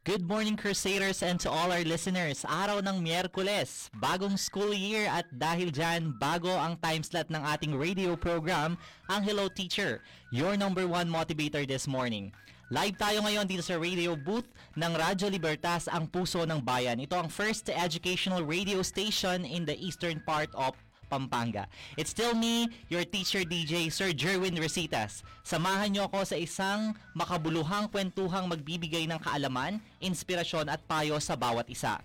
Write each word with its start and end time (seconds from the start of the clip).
Good 0.00 0.24
morning 0.24 0.56
Crusaders 0.56 1.20
and 1.20 1.36
to 1.44 1.52
all 1.52 1.68
our 1.68 1.84
listeners. 1.84 2.40
Araw 2.48 2.80
ng 2.80 3.04
Miyerkules, 3.04 3.92
bagong 4.00 4.32
school 4.40 4.72
year 4.72 5.04
at 5.04 5.28
dahil 5.28 5.68
dyan, 5.68 6.16
bago 6.16 6.48
ang 6.48 6.80
time 6.80 7.04
slot 7.04 7.28
ng 7.28 7.44
ating 7.44 7.76
radio 7.76 8.16
program, 8.16 8.80
ang 9.12 9.20
Hello 9.20 9.52
Teacher, 9.52 10.00
your 10.32 10.56
number 10.56 10.88
one 10.88 11.04
motivator 11.04 11.68
this 11.68 11.84
morning. 11.84 12.32
Live 12.72 12.96
tayo 12.96 13.20
ngayon 13.28 13.44
dito 13.44 13.60
sa 13.60 13.76
radio 13.76 14.16
booth 14.16 14.48
ng 14.72 14.88
Radyo 14.88 15.28
Libertas, 15.28 15.84
ang 15.84 16.08
puso 16.08 16.48
ng 16.48 16.64
bayan. 16.64 16.96
Ito 16.96 17.20
ang 17.20 17.28
first 17.28 17.68
educational 17.68 18.40
radio 18.40 18.80
station 18.80 19.44
in 19.44 19.68
the 19.68 19.76
eastern 19.76 20.16
part 20.24 20.48
of 20.56 20.72
Pampanga. 21.10 21.66
It's 21.98 22.14
still 22.14 22.38
me, 22.38 22.70
your 22.86 23.02
teacher 23.02 23.42
DJ, 23.42 23.90
Sir 23.90 24.14
Jerwin 24.14 24.54
Resitas. 24.62 25.26
Samahan 25.42 25.90
niyo 25.90 26.06
ako 26.06 26.22
sa 26.22 26.38
isang 26.38 26.94
makabuluhang 27.18 27.90
kwentuhang 27.90 28.46
magbibigay 28.46 29.10
ng 29.10 29.18
kaalaman, 29.18 29.82
inspirasyon 29.98 30.70
at 30.70 30.78
payo 30.86 31.18
sa 31.18 31.34
bawat 31.34 31.66
isa. 31.66 31.98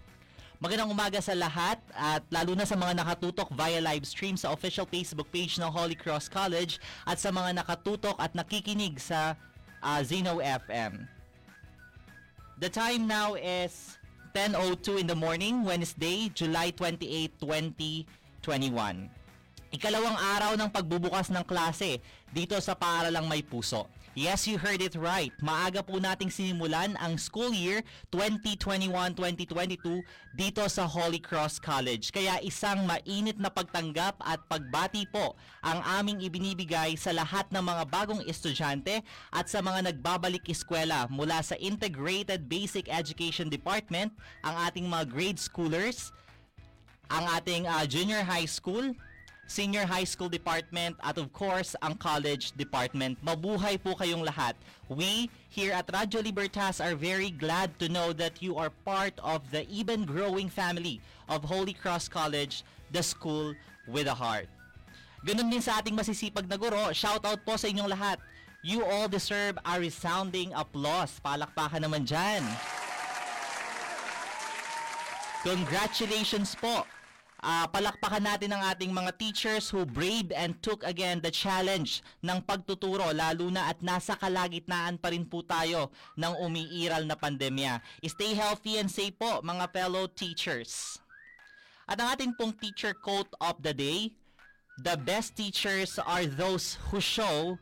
Magandang 0.58 0.90
umaga 0.90 1.22
sa 1.22 1.38
lahat 1.38 1.78
at 1.94 2.26
lalo 2.34 2.58
na 2.58 2.66
sa 2.66 2.74
mga 2.74 2.98
nakatutok 2.98 3.54
via 3.54 3.78
live 3.84 4.08
stream 4.08 4.34
sa 4.34 4.50
official 4.50 4.90
Facebook 4.90 5.30
page 5.30 5.62
ng 5.62 5.70
Holy 5.70 5.94
Cross 5.94 6.26
College 6.26 6.82
at 7.06 7.22
sa 7.22 7.30
mga 7.30 7.62
nakatutok 7.62 8.18
at 8.18 8.34
nakikinig 8.34 8.98
sa 8.98 9.38
uh, 9.86 10.02
Zeno 10.02 10.42
FM. 10.42 11.06
The 12.58 12.72
time 12.72 13.04
now 13.04 13.36
is 13.36 14.00
10.02 14.32 15.04
in 15.04 15.08
the 15.08 15.16
morning, 15.16 15.68
Wednesday, 15.68 16.32
July 16.32 16.72
28, 16.72 17.36
2020. 17.40 18.08
2021. 18.46 19.10
Ikalawang 19.74 20.16
araw 20.16 20.52
ng 20.56 20.70
pagbubukas 20.72 21.34
ng 21.34 21.44
klase 21.44 22.00
dito 22.32 22.56
sa 22.62 22.78
Paaralang 22.78 23.28
May 23.28 23.44
Puso. 23.44 23.90
Yes, 24.16 24.48
you 24.48 24.56
heard 24.56 24.80
it 24.80 24.96
right. 24.96 25.36
Maaga 25.44 25.84
po 25.84 26.00
nating 26.00 26.32
sinimulan 26.32 26.96
ang 27.04 27.20
school 27.20 27.52
year 27.52 27.84
2021-2022 28.16 30.00
dito 30.32 30.64
sa 30.72 30.88
Holy 30.88 31.20
Cross 31.20 31.60
College. 31.60 32.16
Kaya 32.16 32.40
isang 32.40 32.88
mainit 32.88 33.36
na 33.36 33.52
pagtanggap 33.52 34.16
at 34.24 34.40
pagbati 34.48 35.04
po 35.12 35.36
ang 35.60 35.84
aming 36.00 36.24
ibinibigay 36.24 36.96
sa 36.96 37.12
lahat 37.12 37.44
ng 37.52 37.60
mga 37.60 37.84
bagong 37.92 38.24
estudyante 38.24 39.04
at 39.36 39.52
sa 39.52 39.60
mga 39.60 39.92
nagbabalik 39.92 40.48
eskwela 40.48 41.12
mula 41.12 41.44
sa 41.44 41.60
Integrated 41.60 42.48
Basic 42.48 42.88
Education 42.88 43.52
Department, 43.52 44.16
ang 44.48 44.56
ating 44.64 44.88
mga 44.88 45.12
grade 45.12 45.40
schoolers, 45.44 46.16
ang 47.10 47.26
ating 47.38 47.68
uh, 47.70 47.86
junior 47.86 48.22
high 48.26 48.50
school, 48.50 48.94
senior 49.46 49.86
high 49.86 50.06
school 50.06 50.30
department, 50.30 50.98
at 51.06 51.18
of 51.18 51.30
course, 51.34 51.76
ang 51.86 51.94
college 51.96 52.52
department. 52.58 53.18
Mabuhay 53.22 53.78
po 53.78 53.94
kayong 53.94 54.26
lahat. 54.26 54.58
We 54.90 55.30
here 55.50 55.74
at 55.74 55.86
Radyo 55.90 56.26
Libertas 56.26 56.82
are 56.82 56.98
very 56.98 57.30
glad 57.30 57.78
to 57.78 57.90
know 57.90 58.14
that 58.18 58.42
you 58.42 58.58
are 58.58 58.74
part 58.84 59.14
of 59.22 59.46
the 59.54 59.70
even 59.70 60.06
growing 60.06 60.50
family 60.50 61.02
of 61.30 61.46
Holy 61.46 61.74
Cross 61.74 62.10
College, 62.10 62.66
the 62.90 63.02
school 63.06 63.54
with 63.86 64.10
a 64.10 64.18
heart. 64.18 64.50
Ganun 65.26 65.50
din 65.50 65.62
sa 65.62 65.82
ating 65.82 65.98
masisipag 65.98 66.46
na 66.46 66.58
guro, 66.58 66.94
shout 66.94 67.26
out 67.26 67.42
po 67.42 67.58
sa 67.58 67.66
inyong 67.66 67.90
lahat. 67.90 68.22
You 68.66 68.82
all 68.82 69.06
deserve 69.06 69.62
a 69.62 69.78
resounding 69.78 70.50
applause. 70.58 71.22
Palakpakan 71.22 71.86
naman 71.86 72.06
dyan. 72.06 72.42
Congratulations 75.46 76.58
po 76.58 76.82
uh, 77.46 77.70
palakpakan 77.70 78.26
natin 78.26 78.58
ang 78.58 78.66
ating 78.74 78.90
mga 78.90 79.14
teachers 79.22 79.70
who 79.70 79.86
braved 79.86 80.34
and 80.34 80.58
took 80.66 80.82
again 80.82 81.22
the 81.22 81.30
challenge 81.30 82.02
ng 82.26 82.42
pagtuturo 82.42 83.14
lalo 83.14 83.54
na 83.54 83.70
at 83.70 83.78
nasa 83.86 84.18
kalagitnaan 84.18 84.98
pa 84.98 85.14
rin 85.14 85.24
po 85.24 85.46
tayo 85.46 85.94
ng 86.18 86.34
umiiral 86.42 87.06
na 87.06 87.14
pandemya. 87.14 87.78
Stay 88.10 88.34
healthy 88.34 88.82
and 88.82 88.90
safe 88.90 89.14
po 89.14 89.46
mga 89.46 89.70
fellow 89.70 90.10
teachers. 90.10 90.98
At 91.86 92.02
ang 92.02 92.18
ating 92.18 92.34
pong 92.34 92.58
teacher 92.58 92.98
quote 92.98 93.30
of 93.38 93.62
the 93.62 93.72
day, 93.72 94.10
The 94.76 95.00
best 95.00 95.40
teachers 95.40 95.96
are 96.04 96.28
those 96.28 96.76
who 96.92 97.00
show 97.00 97.56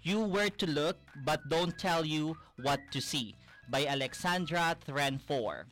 you 0.00 0.24
where 0.24 0.48
to 0.48 0.64
look 0.64 0.96
but 1.20 1.44
don't 1.52 1.76
tell 1.76 2.08
you 2.08 2.40
what 2.56 2.80
to 2.88 3.04
see 3.04 3.36
by 3.68 3.86
Alexandra 3.86 4.76
Threnfor. 4.86 5.64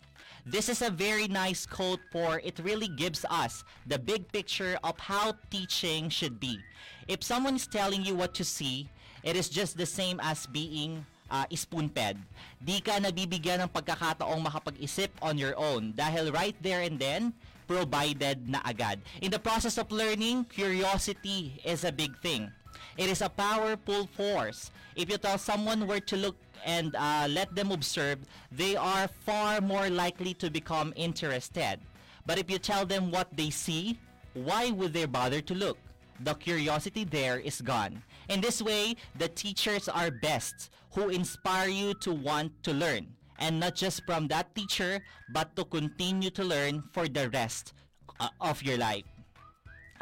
This 0.45 0.69
is 0.69 0.83
a 0.83 0.91
very 0.91 1.29
nice 1.29 1.67
quote 1.67 2.03
for 2.11 2.43
it 2.43 2.59
really 2.63 2.89
gives 2.89 3.25
us 3.31 3.63
the 3.87 3.99
big 3.99 4.27
picture 4.33 4.79
of 4.83 4.99
how 4.99 5.39
teaching 5.51 6.09
should 6.09 6.41
be. 6.41 6.59
If 7.07 7.23
someone 7.23 7.55
is 7.55 7.67
telling 7.67 8.05
you 8.05 8.15
what 8.15 8.35
to 8.35 8.45
see, 8.45 8.91
it 9.23 9.37
is 9.37 9.49
just 9.49 9.79
the 9.79 9.87
same 9.87 10.19
as 10.19 10.51
being 10.51 11.07
uh, 11.31 11.47
spoon-fed. 11.55 12.19
Di 12.59 12.83
ka 12.83 12.99
nabibigyan 12.99 13.63
ng 13.65 13.71
pagkakataong 13.71 14.43
makapag-isip 14.43 15.15
on 15.23 15.39
your 15.39 15.55
own 15.55 15.95
dahil 15.95 16.35
right 16.35 16.59
there 16.61 16.83
and 16.83 16.99
then, 16.99 17.33
provided 17.71 18.51
na 18.51 18.61
agad. 18.67 19.01
In 19.23 19.31
the 19.31 19.41
process 19.41 19.79
of 19.79 19.89
learning, 19.95 20.45
curiosity 20.51 21.57
is 21.65 21.87
a 21.87 21.95
big 21.95 22.13
thing. 22.21 22.51
It 22.99 23.09
is 23.09 23.25
a 23.25 23.33
powerful 23.33 24.11
force. 24.13 24.69
If 24.93 25.09
you 25.09 25.17
tell 25.17 25.39
someone 25.39 25.87
where 25.87 26.05
to 26.13 26.17
look 26.19 26.37
and 26.65 26.95
uh, 26.97 27.27
let 27.29 27.55
them 27.55 27.71
observe, 27.71 28.19
they 28.51 28.77
are 28.77 29.09
far 29.09 29.61
more 29.61 29.89
likely 29.91 30.35
to 30.35 30.51
become 30.51 30.93
interested. 30.97 31.79
But 32.27 32.39
if 32.39 32.51
you 32.51 32.59
tell 32.59 32.87
them 32.87 33.11
what 33.11 33.29
they 33.37 33.51
see, 33.51 33.99
why 34.35 34.71
would 34.71 34.93
they 34.93 35.07
bother 35.07 35.41
to 35.43 35.55
look? 35.55 35.79
The 36.21 36.35
curiosity 36.35 37.05
there 37.05 37.39
is 37.39 37.61
gone. 37.61 38.03
In 38.29 38.41
this 38.41 38.63
way, 38.63 38.97
the 39.19 39.29
teachers 39.29 39.89
are 39.89 40.11
best 40.11 40.71
who 40.95 41.09
inspire 41.09 41.69
you 41.69 41.95
to 41.95 42.13
want 42.13 42.53
to 42.63 42.73
learn. 42.73 43.09
And 43.39 43.59
not 43.59 43.75
just 43.75 44.07
from 44.07 44.29
that 44.29 44.55
teacher, 44.55 45.01
but 45.33 45.57
to 45.57 45.65
continue 45.65 46.31
to 46.31 46.45
learn 46.45 46.85
for 46.93 47.09
the 47.09 47.29
rest 47.31 47.75
uh, 48.21 48.29
of 48.41 48.63
your 48.63 48.79
life. 48.79 49.05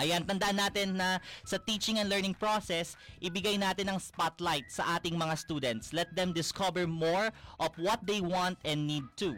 Ayan, 0.00 0.24
tandaan 0.24 0.56
natin 0.56 0.96
na 0.96 1.20
sa 1.44 1.60
teaching 1.60 2.00
and 2.00 2.08
learning 2.08 2.32
process, 2.32 2.96
ibigay 3.20 3.60
natin 3.60 3.92
ang 3.92 4.00
spotlight 4.00 4.64
sa 4.72 4.96
ating 4.96 5.12
mga 5.12 5.36
students. 5.36 5.92
Let 5.92 6.08
them 6.16 6.32
discover 6.32 6.88
more 6.88 7.28
of 7.60 7.76
what 7.76 8.00
they 8.08 8.24
want 8.24 8.56
and 8.64 8.88
need 8.88 9.04
to. 9.20 9.36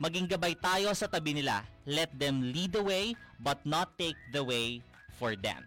Maging 0.00 0.32
gabay 0.32 0.56
tayo 0.56 0.96
sa 0.96 1.04
tabi 1.04 1.36
nila. 1.36 1.68
Let 1.84 2.08
them 2.16 2.40
lead 2.40 2.72
the 2.72 2.80
way 2.80 3.12
but 3.44 3.60
not 3.68 3.92
take 4.00 4.16
the 4.32 4.40
way 4.40 4.80
for 5.20 5.36
them. 5.36 5.60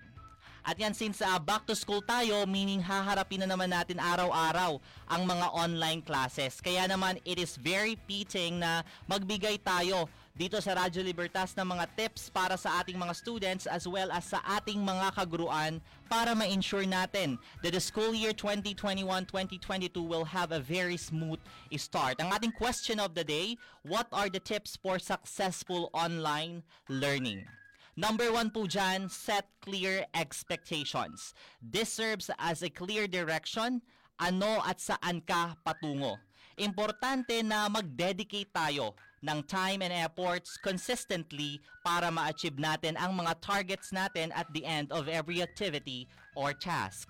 At 0.64 0.80
yan, 0.80 0.96
since 0.96 1.20
uh, 1.20 1.38
back 1.44 1.68
to 1.68 1.76
school 1.76 2.00
tayo, 2.00 2.48
meaning 2.48 2.80
haharapin 2.80 3.44
na 3.44 3.52
naman 3.52 3.68
natin 3.68 4.00
araw-araw 4.00 4.80
ang 5.12 5.22
mga 5.28 5.48
online 5.52 6.00
classes. 6.00 6.64
Kaya 6.64 6.88
naman, 6.88 7.20
it 7.28 7.36
is 7.36 7.60
very 7.60 8.00
fitting 8.08 8.64
na 8.64 8.80
magbigay 9.06 9.60
tayo 9.60 10.08
dito 10.34 10.58
sa 10.58 10.74
Radyo 10.74 11.06
Libertas 11.06 11.54
ng 11.54 11.78
mga 11.78 11.86
tips 11.94 12.34
para 12.34 12.58
sa 12.58 12.82
ating 12.82 12.98
mga 12.98 13.14
students 13.14 13.70
as 13.70 13.86
well 13.86 14.10
as 14.10 14.26
sa 14.26 14.42
ating 14.58 14.82
mga 14.82 15.14
kaguruan 15.14 15.78
para 16.10 16.34
ma-ensure 16.34 16.90
natin 16.90 17.38
that 17.62 17.78
the 17.78 17.82
school 17.82 18.18
year 18.18 18.34
2021-2022 18.34 19.94
will 20.02 20.26
have 20.26 20.50
a 20.50 20.58
very 20.58 20.98
smooth 20.98 21.38
start. 21.78 22.18
Ang 22.18 22.34
ating 22.34 22.50
question 22.58 22.97
of 22.97 23.14
the 23.14 23.22
day, 23.22 23.53
what 23.85 24.09
are 24.09 24.26
the 24.26 24.41
tips 24.41 24.74
for 24.74 24.97
successful 24.97 25.94
online 25.94 26.66
learning? 26.90 27.46
Number 27.94 28.34
one 28.34 28.50
po 28.50 28.66
dyan, 28.66 29.14
set 29.14 29.46
clear 29.62 30.02
expectations. 30.18 31.38
This 31.62 31.94
serves 31.94 32.34
as 32.41 32.66
a 32.66 32.74
clear 32.74 33.06
direction 33.06 33.86
ano 34.18 34.66
at 34.66 34.82
saan 34.82 35.22
ka 35.22 35.53
patungo. 35.62 36.18
Importante 36.58 37.46
na 37.46 37.70
mag-dedicate 37.70 38.50
tayo 38.50 38.97
ng 39.23 39.40
time 39.47 39.79
and 39.79 39.96
efforts 39.96 40.59
consistently 40.59 41.64
para 41.81 42.11
ma-achieve 42.11 42.59
natin 42.59 42.99
ang 42.99 43.16
mga 43.16 43.40
targets 43.40 43.96
natin 43.96 44.35
at 44.35 44.46
the 44.52 44.67
end 44.67 44.91
of 44.91 45.08
every 45.08 45.40
activity 45.40 46.05
or 46.35 46.52
task. 46.52 47.08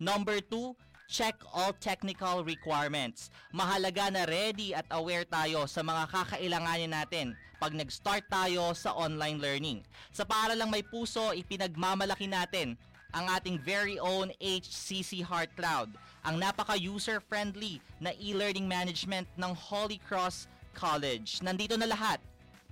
Number 0.00 0.40
two, 0.40 0.72
check 1.04 1.36
all 1.52 1.76
technical 1.76 2.40
requirements. 2.40 3.28
Mahalaga 3.52 4.08
na 4.08 4.24
ready 4.24 4.72
at 4.72 4.88
aware 4.88 5.28
tayo 5.28 5.68
sa 5.68 5.84
mga 5.84 6.08
kakailanganin 6.08 6.96
natin 6.96 7.36
pag 7.60 7.76
nag-start 7.76 8.24
tayo 8.32 8.72
sa 8.72 8.96
online 8.96 9.36
learning. 9.36 9.84
Sa 10.16 10.24
paaralang 10.24 10.72
may 10.72 10.80
puso, 10.80 11.36
ipinagmamalaki 11.36 12.24
natin 12.24 12.72
ang 13.12 13.26
ating 13.36 13.58
very 13.60 13.98
own 13.98 14.30
HCC 14.38 15.20
Heart 15.20 15.52
Cloud, 15.58 15.90
ang 16.22 16.38
napaka-user-friendly 16.38 17.82
na 17.98 18.14
e-learning 18.16 18.70
management 18.70 19.26
ng 19.34 19.52
Holy 19.52 19.98
Cross 19.98 20.46
College. 20.80 21.44
Nandito 21.44 21.76
na 21.76 21.84
lahat. 21.84 22.16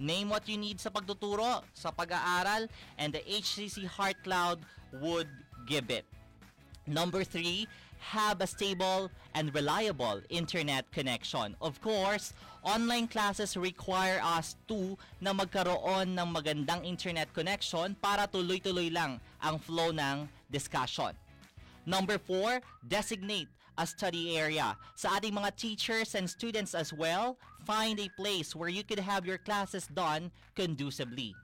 Name 0.01 0.33
what 0.33 0.49
you 0.49 0.57
need 0.57 0.81
sa 0.81 0.89
pagtuturo, 0.89 1.61
sa 1.77 1.93
pag-aaral, 1.93 2.65
and 2.97 3.13
the 3.13 3.21
HCC 3.29 3.85
Heart 3.85 4.25
Cloud 4.25 4.59
would 5.05 5.29
give 5.69 5.93
it. 5.93 6.09
Number 6.89 7.21
three, 7.21 7.69
have 8.01 8.41
a 8.41 8.47
stable 8.47 9.11
and 9.35 9.53
reliable 9.53 10.23
internet 10.31 10.89
connection. 10.89 11.53
Of 11.61 11.83
course, 11.83 12.33
online 12.63 13.13
classes 13.13 13.59
require 13.59 14.23
us 14.23 14.57
to 14.73 14.97
na 15.21 15.35
magkaroon 15.35 16.17
ng 16.17 16.29
magandang 16.33 16.87
internet 16.87 17.29
connection 17.35 17.93
para 18.01 18.25
tuloy-tuloy 18.25 18.89
lang 18.89 19.21
ang 19.43 19.59
flow 19.59 19.93
ng 19.93 20.31
discussion. 20.49 21.13
Number 21.85 22.17
four, 22.17 22.63
designate 22.87 23.51
a 23.79 23.87
study 23.87 24.35
area. 24.35 24.75
Sa 24.99 25.15
ating 25.17 25.33
mga 25.33 25.55
teachers 25.55 26.19
and 26.19 26.27
students 26.27 26.75
as 26.75 26.91
well, 26.91 27.39
find 27.69 28.01
a 28.01 28.09
place 28.17 28.57
where 28.57 28.71
you 28.71 28.83
could 28.83 28.99
have 28.99 29.27
your 29.27 29.37
classes 29.37 29.87
done 29.93 30.31
conducively. 30.57 31.35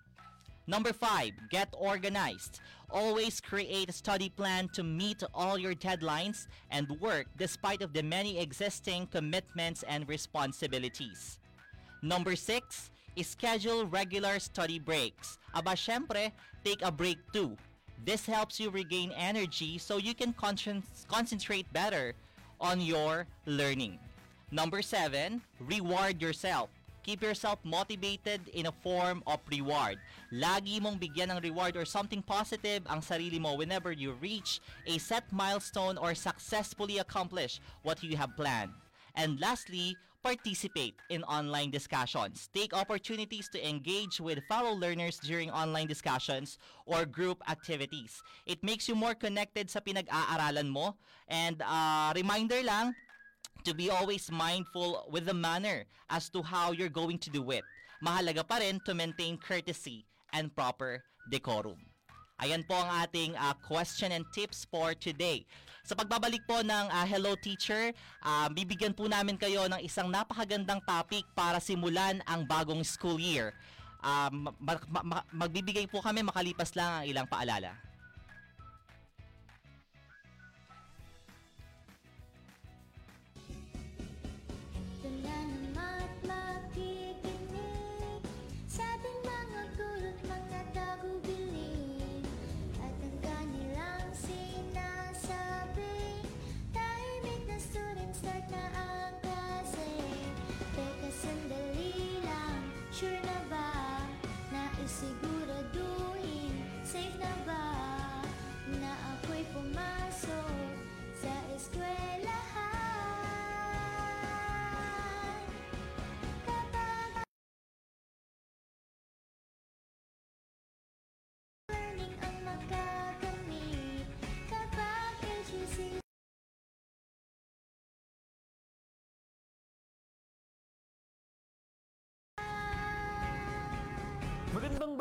Number 0.66 0.94
five, 0.94 1.32
get 1.50 1.68
organized. 1.76 2.60
Always 2.88 3.42
create 3.42 3.90
a 3.90 3.92
study 3.92 4.30
plan 4.30 4.70
to 4.72 4.82
meet 4.82 5.22
all 5.34 5.58
your 5.58 5.74
deadlines 5.74 6.46
and 6.70 6.88
work 6.98 7.26
despite 7.36 7.82
of 7.82 7.92
the 7.92 8.02
many 8.02 8.40
existing 8.40 9.08
commitments 9.08 9.84
and 9.86 10.08
responsibilities. 10.08 11.38
Number 12.00 12.36
six, 12.36 12.88
schedule 13.20 13.84
regular 13.84 14.38
study 14.40 14.78
breaks. 14.78 15.38
Aba, 15.52 15.76
syempre, 15.76 16.32
take 16.64 16.80
a 16.80 16.90
break 16.90 17.18
too. 17.34 17.54
This 18.02 18.24
helps 18.24 18.58
you 18.58 18.70
regain 18.70 19.12
energy 19.12 19.76
so 19.76 19.98
you 19.98 20.14
can 20.14 20.32
concen- 20.32 20.88
concentrate 21.06 21.70
better 21.74 22.14
on 22.60 22.80
your 22.80 23.26
learning. 23.44 23.98
Number 24.54 24.82
seven, 24.82 25.42
reward 25.58 26.22
yourself. 26.22 26.70
Keep 27.02 27.26
yourself 27.26 27.58
motivated 27.64 28.38
in 28.54 28.70
a 28.70 28.72
form 28.86 29.18
of 29.26 29.42
reward. 29.50 29.98
Lagi 30.30 30.78
mong 30.78 31.02
bigyan 31.02 31.34
ng 31.34 31.42
reward 31.42 31.74
or 31.74 31.82
something 31.82 32.22
positive 32.22 32.86
ang 32.86 33.02
sarili 33.02 33.42
mo 33.42 33.58
whenever 33.58 33.90
you 33.90 34.14
reach 34.22 34.62
a 34.86 34.94
set 35.02 35.26
milestone 35.34 35.98
or 35.98 36.14
successfully 36.14 37.02
accomplish 37.02 37.58
what 37.82 37.98
you 37.98 38.14
have 38.14 38.30
planned. 38.38 38.70
And 39.18 39.42
lastly, 39.42 39.98
participate 40.22 40.94
in 41.10 41.26
online 41.26 41.74
discussions. 41.74 42.48
Take 42.54 42.72
opportunities 42.72 43.50
to 43.52 43.60
engage 43.60 44.22
with 44.22 44.40
fellow 44.46 44.72
learners 44.72 45.18
during 45.18 45.50
online 45.50 45.90
discussions 45.90 46.62
or 46.86 47.04
group 47.04 47.42
activities. 47.50 48.22
It 48.46 48.62
makes 48.62 48.86
you 48.86 48.94
more 48.94 49.18
connected 49.18 49.68
sa 49.68 49.82
pinag-aaralan 49.82 50.70
mo. 50.70 50.94
And 51.28 51.60
uh, 51.60 52.14
reminder 52.16 52.62
lang, 52.64 52.94
to 53.62 53.72
be 53.72 53.88
always 53.88 54.28
mindful 54.34 55.06
with 55.08 55.30
the 55.30 55.34
manner 55.34 55.86
as 56.10 56.28
to 56.34 56.42
how 56.42 56.74
you're 56.74 56.92
going 56.92 57.18
to 57.22 57.30
do 57.30 57.42
it. 57.54 57.62
Mahalaga 58.02 58.42
pa 58.42 58.58
rin 58.58 58.82
to 58.84 58.92
maintain 58.92 59.38
courtesy 59.38 60.04
and 60.34 60.50
proper 60.52 61.00
decorum. 61.30 61.78
Ayan 62.42 62.66
po 62.66 62.74
ang 62.74 62.90
ating 63.06 63.38
uh, 63.38 63.54
question 63.62 64.10
and 64.10 64.26
tips 64.34 64.66
for 64.66 64.92
today. 64.98 65.46
Sa 65.86 65.94
pagbabalik 65.94 66.42
po 66.44 66.66
ng 66.66 66.86
uh, 66.90 67.06
Hello 67.06 67.38
Teacher, 67.38 67.94
uh, 68.26 68.50
bibigyan 68.50 68.90
po 68.90 69.06
namin 69.06 69.38
kayo 69.38 69.70
ng 69.70 69.78
isang 69.78 70.10
napakagandang 70.10 70.82
topic 70.82 71.22
para 71.38 71.62
simulan 71.62 72.18
ang 72.26 72.42
bagong 72.42 72.82
school 72.82 73.22
year. 73.22 73.54
Uh, 74.02 74.28
ma- 74.34 74.56
ma- 74.60 75.06
ma- 75.06 75.26
magbibigay 75.30 75.86
po 75.86 76.02
kami 76.02 76.26
makalipas 76.26 76.74
lang 76.74 77.00
ang 77.00 77.04
ilang 77.06 77.26
paalala. 77.30 77.78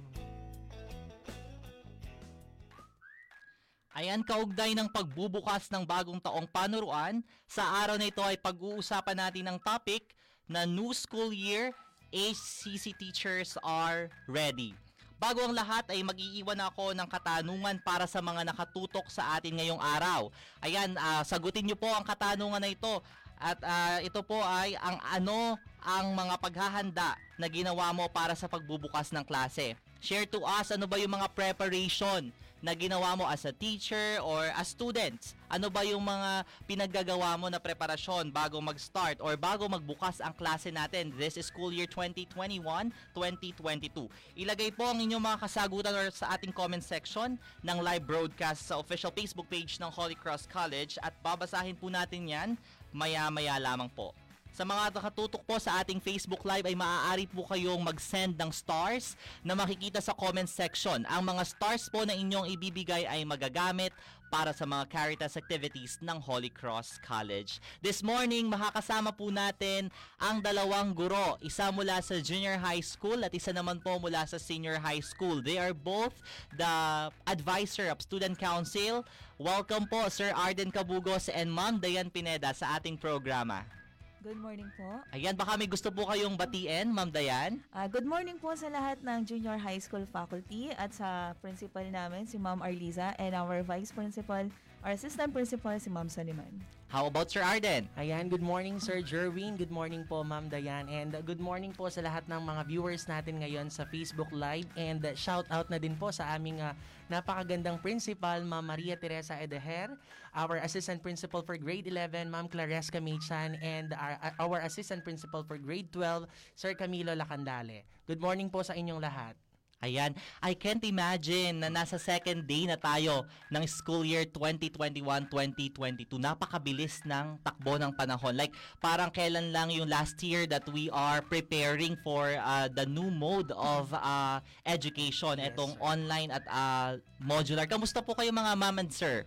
Ayan, 3.92 4.24
kaugnay 4.24 4.72
ng 4.72 4.88
pagbubukas 4.88 5.68
ng 5.68 5.84
bagong 5.84 6.16
taong 6.24 6.48
panuruan, 6.48 7.20
sa 7.44 7.84
araw 7.84 8.00
na 8.00 8.08
ito 8.08 8.24
ay 8.24 8.40
pag-uusapan 8.40 9.20
natin 9.20 9.52
ng 9.52 9.58
topic 9.60 10.16
na 10.48 10.64
New 10.64 10.96
School 10.96 11.36
Year, 11.36 11.76
HCC 12.08 12.96
Teachers 12.96 13.60
Are 13.60 14.08
Ready. 14.32 14.72
Bago 15.20 15.44
ang 15.44 15.52
lahat 15.52 15.92
ay 15.92 16.08
mag-iiwan 16.08 16.58
ako 16.72 16.96
ng 16.96 17.04
katanungan 17.04 17.84
para 17.84 18.08
sa 18.08 18.24
mga 18.24 18.48
nakatutok 18.48 19.12
sa 19.12 19.36
atin 19.36 19.60
ngayong 19.60 19.84
araw. 19.84 20.32
Ayan, 20.64 20.96
ah, 20.96 21.28
sagutin 21.28 21.68
niyo 21.68 21.76
po 21.76 21.92
ang 21.92 22.08
katanungan 22.08 22.64
na 22.64 22.72
ito. 22.72 23.04
At 23.36 23.60
ah, 23.60 24.00
ito 24.00 24.24
po 24.24 24.40
ay 24.40 24.72
ang 24.80 25.04
ano 25.04 25.60
ang 25.84 26.16
mga 26.16 26.40
paghahanda 26.40 27.20
na 27.36 27.48
ginawa 27.52 27.92
mo 27.92 28.08
para 28.08 28.40
sa 28.40 28.48
pagbubukas 28.48 29.12
ng 29.12 29.28
klase. 29.28 29.76
Share 30.00 30.26
to 30.26 30.42
us 30.48 30.72
ano 30.72 30.88
ba 30.88 30.96
yung 30.96 31.12
mga 31.12 31.28
preparation 31.36 32.32
na 32.62 32.78
ginawa 32.78 33.18
mo 33.18 33.26
as 33.26 33.42
a 33.44 33.52
teacher 33.52 34.22
or 34.22 34.46
as 34.54 34.70
students? 34.70 35.34
Ano 35.52 35.68
ba 35.68 35.84
yung 35.84 36.06
mga 36.06 36.48
pinaggagawa 36.70 37.36
mo 37.36 37.52
na 37.52 37.60
preparasyon 37.60 38.32
bago 38.32 38.64
mag-start 38.64 39.20
or 39.20 39.36
bago 39.36 39.68
magbukas 39.68 40.24
ang 40.24 40.32
klase 40.32 40.72
natin 40.72 41.12
this 41.18 41.36
school 41.44 41.74
year 41.74 41.90
2021-2022? 41.90 44.08
Ilagay 44.40 44.72
po 44.72 44.88
ang 44.88 45.02
inyong 45.02 45.20
mga 45.20 45.44
kasagutan 45.44 45.92
or 45.92 46.08
sa 46.14 46.32
ating 46.38 46.56
comment 46.56 46.86
section 46.86 47.36
ng 47.66 47.78
live 47.84 48.06
broadcast 48.08 48.70
sa 48.70 48.80
official 48.80 49.12
Facebook 49.12 49.50
page 49.52 49.76
ng 49.82 49.92
Holy 49.92 50.16
Cross 50.16 50.48
College 50.48 50.96
at 51.04 51.12
babasahin 51.20 51.76
po 51.76 51.92
natin 51.92 52.32
yan 52.32 52.56
maya-maya 52.96 53.60
lamang 53.60 53.92
po. 53.92 54.16
Sa 54.52 54.68
mga 54.68 54.92
nakatutok 54.92 55.48
po 55.48 55.56
sa 55.64 55.80
ating 55.80 56.04
Facebook 56.04 56.44
Live 56.44 56.68
ay 56.68 56.76
maaari 56.76 57.24
po 57.24 57.48
kayong 57.48 57.80
mag-send 57.80 58.36
ng 58.36 58.52
stars 58.52 59.16
na 59.48 59.56
makikita 59.56 60.04
sa 60.04 60.12
comment 60.12 60.48
section. 60.48 61.08
Ang 61.08 61.24
mga 61.24 61.44
stars 61.48 61.88
po 61.88 62.04
na 62.04 62.12
inyong 62.12 62.52
ibibigay 62.52 63.08
ay 63.08 63.24
magagamit 63.24 63.96
para 64.28 64.52
sa 64.52 64.68
mga 64.68 64.92
Caritas 64.92 65.40
activities 65.40 66.04
ng 66.04 66.20
Holy 66.20 66.52
Cross 66.52 67.00
College. 67.00 67.64
This 67.80 68.04
morning, 68.04 68.52
makakasama 68.52 69.16
po 69.16 69.32
natin 69.32 69.88
ang 70.20 70.44
dalawang 70.44 70.92
guro. 70.92 71.40
Isa 71.40 71.72
mula 71.72 72.04
sa 72.04 72.20
junior 72.20 72.60
high 72.60 72.84
school 72.84 73.24
at 73.24 73.32
isa 73.32 73.56
naman 73.56 73.80
po 73.80 74.04
mula 74.04 74.28
sa 74.28 74.36
senior 74.36 74.84
high 74.84 75.04
school. 75.04 75.40
They 75.40 75.64
are 75.64 75.76
both 75.76 76.20
the 76.60 77.08
advisor 77.24 77.88
of 77.88 78.04
Student 78.04 78.36
Council. 78.36 79.08
Welcome 79.40 79.88
po 79.88 80.12
Sir 80.12 80.36
Arden 80.36 80.76
Cabugos 80.76 81.32
and 81.32 81.48
Ma'am 81.48 81.80
Dayan 81.80 82.12
Pineda 82.12 82.52
sa 82.52 82.76
ating 82.76 83.00
programa. 83.00 83.81
Good 84.22 84.38
morning 84.38 84.70
po. 84.78 85.02
Ayan, 85.18 85.34
baka 85.34 85.58
may 85.58 85.66
gusto 85.66 85.90
po 85.90 86.06
kayong 86.06 86.38
batiin, 86.38 86.94
Ma'am 86.94 87.10
Dayan. 87.10 87.58
Ah, 87.74 87.90
good 87.90 88.06
morning 88.06 88.38
po 88.38 88.54
sa 88.54 88.70
lahat 88.70 89.02
ng 89.02 89.26
junior 89.26 89.58
high 89.58 89.82
school 89.82 90.06
faculty 90.06 90.70
at 90.78 90.94
sa 90.94 91.34
principal 91.42 91.82
namin, 91.82 92.30
si 92.30 92.38
Ma'am 92.38 92.62
Arliza, 92.62 93.18
and 93.18 93.34
our 93.34 93.66
vice 93.66 93.90
principal, 93.90 94.46
our 94.82 94.98
assistant 94.98 95.30
principal, 95.30 95.78
si 95.78 95.90
Ma'am 95.94 96.10
Saliman. 96.10 96.50
How 96.92 97.08
about 97.08 97.32
Sir 97.32 97.40
Arden? 97.40 97.88
Ayan, 97.96 98.28
good 98.28 98.44
morning 98.44 98.76
Sir 98.76 99.00
Jerwin, 99.00 99.56
good 99.56 99.72
morning 99.72 100.04
po 100.04 100.28
Ma'am 100.28 100.52
Dayan, 100.52 100.92
and 100.92 101.16
uh, 101.16 101.24
good 101.24 101.40
morning 101.40 101.72
po 101.72 101.88
sa 101.88 102.04
lahat 102.04 102.28
ng 102.28 102.42
mga 102.44 102.62
viewers 102.68 103.08
natin 103.08 103.40
ngayon 103.40 103.72
sa 103.72 103.88
Facebook 103.88 104.28
Live 104.36 104.68
and 104.76 105.00
uh, 105.08 105.16
shout 105.16 105.48
out 105.48 105.72
na 105.72 105.80
din 105.80 105.96
po 105.96 106.12
sa 106.12 106.36
aming 106.36 106.60
uh, 106.60 106.76
napakagandang 107.08 107.80
principal, 107.80 108.44
Ma'am 108.44 108.76
Maria 108.76 109.00
Teresa 109.00 109.40
Edeher, 109.40 109.96
our 110.36 110.60
assistant 110.60 111.00
principal 111.00 111.40
for 111.48 111.56
grade 111.56 111.88
11, 111.88 112.28
Ma'am 112.28 112.52
Claresca 112.52 113.00
Michan, 113.00 113.56
and 113.64 113.96
our, 113.96 114.20
uh, 114.20 114.44
our 114.44 114.60
assistant 114.68 115.06
principal 115.08 115.48
for 115.48 115.56
grade 115.56 115.88
12, 115.96 116.28
Sir 116.60 116.76
Camilo 116.76 117.16
Lacandale. 117.16 117.88
Good 118.04 118.20
morning 118.20 118.52
po 118.52 118.68
sa 118.68 118.76
inyong 118.76 119.00
lahat. 119.00 119.40
Ayan, 119.82 120.14
I 120.46 120.54
can't 120.54 120.86
imagine 120.86 121.58
na 121.58 121.74
nasa 121.74 121.98
second 121.98 122.46
day 122.46 122.70
na 122.70 122.78
tayo 122.78 123.26
ng 123.50 123.66
school 123.66 124.06
year 124.06 124.30
2021-2022. 124.30 126.22
Napakabilis 126.22 127.02
ng 127.02 127.42
takbo 127.42 127.82
ng 127.82 127.90
panahon. 127.98 128.38
Like, 128.38 128.54
parang 128.78 129.10
kailan 129.10 129.50
lang 129.50 129.74
yung 129.74 129.90
last 129.90 130.22
year 130.22 130.46
that 130.46 130.70
we 130.70 130.86
are 130.94 131.26
preparing 131.26 131.98
for 132.06 132.30
uh, 132.30 132.70
the 132.70 132.86
new 132.86 133.10
mode 133.10 133.50
of 133.58 133.90
uh, 133.98 134.38
education, 134.70 135.42
Yes, 135.42 135.50
itong 135.58 135.74
sir. 135.74 135.82
online 135.82 136.30
at 136.30 136.46
uh, 136.46 137.02
modular. 137.18 137.66
Kamusta 137.66 138.06
po 138.06 138.14
kayo 138.14 138.30
mga 138.30 138.54
ma'am 138.54 138.86
and 138.86 138.94
sir? 138.94 139.26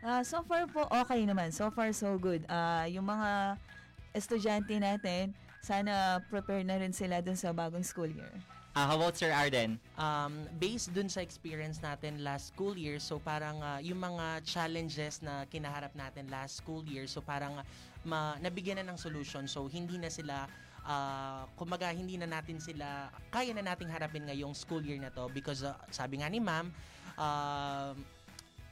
Ah, 0.00 0.24
so 0.24 0.40
far 0.48 0.64
po, 0.64 0.88
okay 0.88 1.20
naman. 1.28 1.52
So 1.52 1.68
far, 1.68 1.92
so 1.92 2.16
good. 2.16 2.48
Ah, 2.48 2.88
yung 2.88 3.04
mga 3.04 3.60
estudyante 4.16 4.72
natin, 4.80 5.36
sana 5.60 6.22
prepare 6.30 6.62
na 6.62 6.78
rin 6.78 6.94
sila 6.94 7.20
dun 7.20 7.36
sa 7.36 7.52
bagong 7.52 7.84
school 7.84 8.08
year. 8.08 8.32
Uh, 8.78 8.86
how 8.86 8.94
about 8.94 9.18
Sir 9.18 9.34
Arden? 9.34 9.74
Um, 9.98 10.46
based 10.62 10.94
dun 10.94 11.10
sa 11.10 11.18
experience 11.18 11.82
natin 11.82 12.22
last 12.22 12.54
school 12.54 12.78
year, 12.78 13.02
so 13.02 13.18
parang 13.18 13.58
uh, 13.58 13.82
yung 13.82 13.98
mga 13.98 14.46
challenges 14.46 15.18
na 15.18 15.48
kinaharap 15.50 15.90
natin 15.98 16.30
last 16.30 16.62
school 16.62 16.86
year, 16.86 17.10
so 17.10 17.18
parang 17.18 17.58
uh, 17.58 17.66
ma- 18.06 18.38
nabigyan 18.38 18.78
na 18.78 18.86
ng 18.94 18.98
solution. 19.00 19.50
So 19.50 19.66
hindi 19.66 19.98
na 19.98 20.12
sila 20.12 20.46
uh, 20.88 21.42
kumaga 21.54 21.92
hindi 21.92 22.16
na 22.16 22.26
natin 22.26 22.58
sila 22.58 23.12
kaya 23.28 23.52
na 23.52 23.62
nating 23.62 23.92
harapin 23.92 24.24
ngayong 24.24 24.56
school 24.56 24.80
year 24.80 24.96
na 24.96 25.12
to 25.12 25.28
because 25.36 25.62
uh, 25.62 25.76
sabi 25.92 26.24
nga 26.24 26.32
ni 26.32 26.40
ma'am 26.40 26.72
um, 27.20 27.94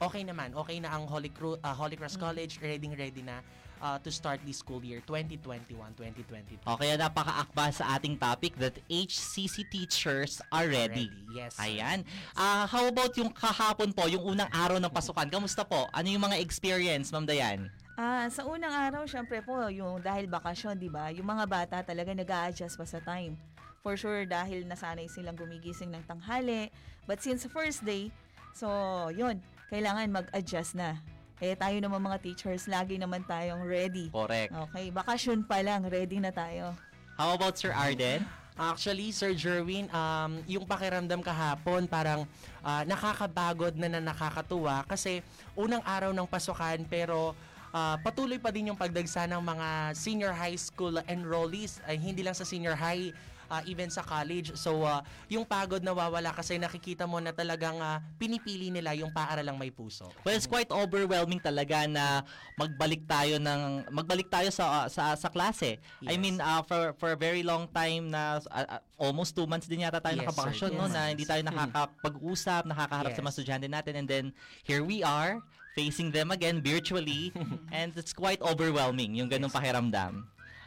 okay 0.01 0.25
naman 0.25 0.51
okay 0.57 0.81
na 0.81 0.93
ang 0.93 1.05
Holy, 1.05 1.29
Cru- 1.29 1.61
uh, 1.61 1.75
Holy 1.77 1.95
Cross 1.95 2.17
College 2.17 2.57
ready 2.59 2.89
ready 2.97 3.21
na 3.21 3.45
uh, 3.79 3.97
to 3.99 4.09
start 4.09 4.39
this 4.43 4.59
school 4.59 4.81
year 4.81 4.99
2021-2022 5.05 6.65
O 6.65 6.77
kaya 6.77 6.97
napaka-akba 6.97 7.71
sa 7.73 7.97
ating 7.97 8.17
topic 8.17 8.55
that 8.57 8.75
HCC 8.87 9.67
teachers 9.69 10.39
are 10.49 10.67
ready. 10.67 11.09
yes 11.33 11.55
sir. 11.55 11.65
Ayan. 11.69 12.01
Ah, 12.33 12.65
how 12.65 12.87
about 12.87 13.13
yung 13.15 13.29
kahapon 13.31 13.93
po, 13.93 14.05
yung 14.07 14.23
unang 14.23 14.49
araw 14.49 14.77
ng 14.77 14.91
pasukan? 14.91 15.27
Kamusta 15.27 15.61
po? 15.63 15.87
Ano 15.91 16.07
yung 16.07 16.23
mga 16.23 16.37
experience, 16.41 17.09
Ma'am 17.11 17.25
Dayan? 17.25 17.69
Ah, 17.97 18.29
sa 18.29 18.45
unang 18.45 18.69
araw, 18.69 19.09
syempre 19.09 19.41
po, 19.41 19.57
yung 19.73 19.97
dahil 19.97 20.29
bakasyon, 20.29 20.77
'di 20.77 20.89
ba? 20.93 21.09
Yung 21.09 21.25
mga 21.25 21.45
bata 21.49 21.77
talaga 21.81 22.13
nag-a-adjust 22.13 22.77
pa 22.77 22.85
sa 22.85 23.01
time. 23.01 23.33
For 23.81 23.97
sure 23.97 24.29
dahil 24.29 24.69
nasanay 24.69 25.09
silang 25.09 25.33
gumigising 25.33 25.89
ng 25.89 26.05
tanghali. 26.05 26.69
But 27.09 27.25
since 27.25 27.49
first 27.49 27.81
day, 27.81 28.13
so 28.53 28.69
'yun, 29.09 29.41
kailangan 29.73 30.13
mag-adjust 30.13 30.77
na. 30.77 31.01
Eh 31.37 31.53
tayo 31.53 31.77
naman 31.77 32.01
mga 32.01 32.17
teachers, 32.17 32.65
lagi 32.65 32.97
naman 32.97 33.21
tayong 33.21 33.61
ready. 33.61 34.09
Correct. 34.09 34.49
Okay, 34.49 34.89
bakasyon 34.89 35.45
pa 35.45 35.61
lang, 35.61 35.85
ready 35.85 36.17
na 36.17 36.33
tayo. 36.33 36.73
How 37.13 37.37
about 37.37 37.61
Sir 37.61 37.69
Arden? 37.77 38.25
Actually, 38.57 39.13
Sir 39.13 39.37
Jerwin, 39.37 39.85
um, 39.93 40.41
yung 40.49 40.65
pakiramdam 40.65 41.21
kahapon 41.21 41.85
parang 41.85 42.25
ah, 42.65 42.81
nakakabagod 42.89 43.77
na 43.77 43.85
na 43.85 44.01
nakakatuwa 44.01 44.81
kasi 44.89 45.21
unang 45.53 45.85
araw 45.85 46.09
ng 46.09 46.25
pasukan 46.25 46.81
pero 46.89 47.37
ah, 47.69 48.01
patuloy 48.01 48.41
pa 48.41 48.49
din 48.49 48.73
yung 48.73 48.79
pagdagsa 48.79 49.29
ng 49.29 49.37
mga 49.37 49.93
senior 49.93 50.33
high 50.33 50.57
school 50.57 50.97
enrollees, 51.05 51.77
ay 51.85 52.01
hindi 52.01 52.25
lang 52.25 52.33
sa 52.33 52.49
senior 52.49 52.73
high, 52.73 53.13
ah, 53.49 53.63
even 53.65 53.87
sa 53.87 54.03
college. 54.03 54.53
So, 54.55 54.83
ah, 54.83 55.01
yung 55.27 55.43
pagod 55.43 55.79
nawawala 55.79 56.31
kasi 56.31 56.55
nakikita 56.55 57.07
mo 57.07 57.17
na 57.17 57.31
talagang 57.31 57.79
ah, 57.79 57.99
pinipili 58.19 58.69
nila 58.69 58.93
yung 58.93 59.09
paaralang 59.09 59.55
may 59.55 59.71
puso. 59.71 60.11
Well, 60.23 60.35
it's 60.35 60.47
quite 60.47 60.69
overwhelming 60.69 61.39
talaga 61.39 61.87
na 61.87 62.23
magbalik 62.55 63.07
tayo 63.07 63.39
ng 63.39 63.87
magbalik 63.89 64.27
tayo 64.27 64.51
sa 64.51 64.87
sa 64.87 65.15
sa 65.15 65.29
klase. 65.29 65.79
I 66.03 66.15
Yes. 66.15 66.19
mean, 66.19 66.35
uh, 66.39 66.61
for 66.63 66.91
for 66.95 67.13
a 67.13 67.19
very 67.19 67.41
long 67.41 67.67
time 67.69 68.11
na 68.11 68.39
uh, 68.39 68.65
uh, 68.67 68.81
almost 68.99 69.33
two 69.33 69.45
months 69.45 69.65
din 69.65 69.83
yata 69.83 69.99
tayo 69.99 70.15
Yes, 70.15 70.27
nakabakasyon, 70.27 70.71
sir. 70.71 70.77
no, 70.77 70.85
Yes. 70.85 70.93
na 70.93 71.01
hindi 71.09 71.23
tayo 71.23 71.41
nakakapag-usap, 71.43 72.63
nakakaharap 72.65 73.11
sa 73.11 73.21
mga 73.21 73.27
Yes. 73.27 73.33
estudyante 73.33 73.67
natin 73.69 73.93
and 73.95 74.07
then 74.07 74.25
here 74.63 74.83
we 74.83 75.01
are 75.01 75.39
facing 75.71 76.09
them 76.09 76.33
again 76.33 76.57
virtually 76.57 77.29
and 77.69 77.93
it's 77.93 78.09
quite 78.11 78.41
overwhelming 78.41 79.13
yung 79.13 79.29
ganung 79.29 79.53
pakiramdam. 79.53 80.25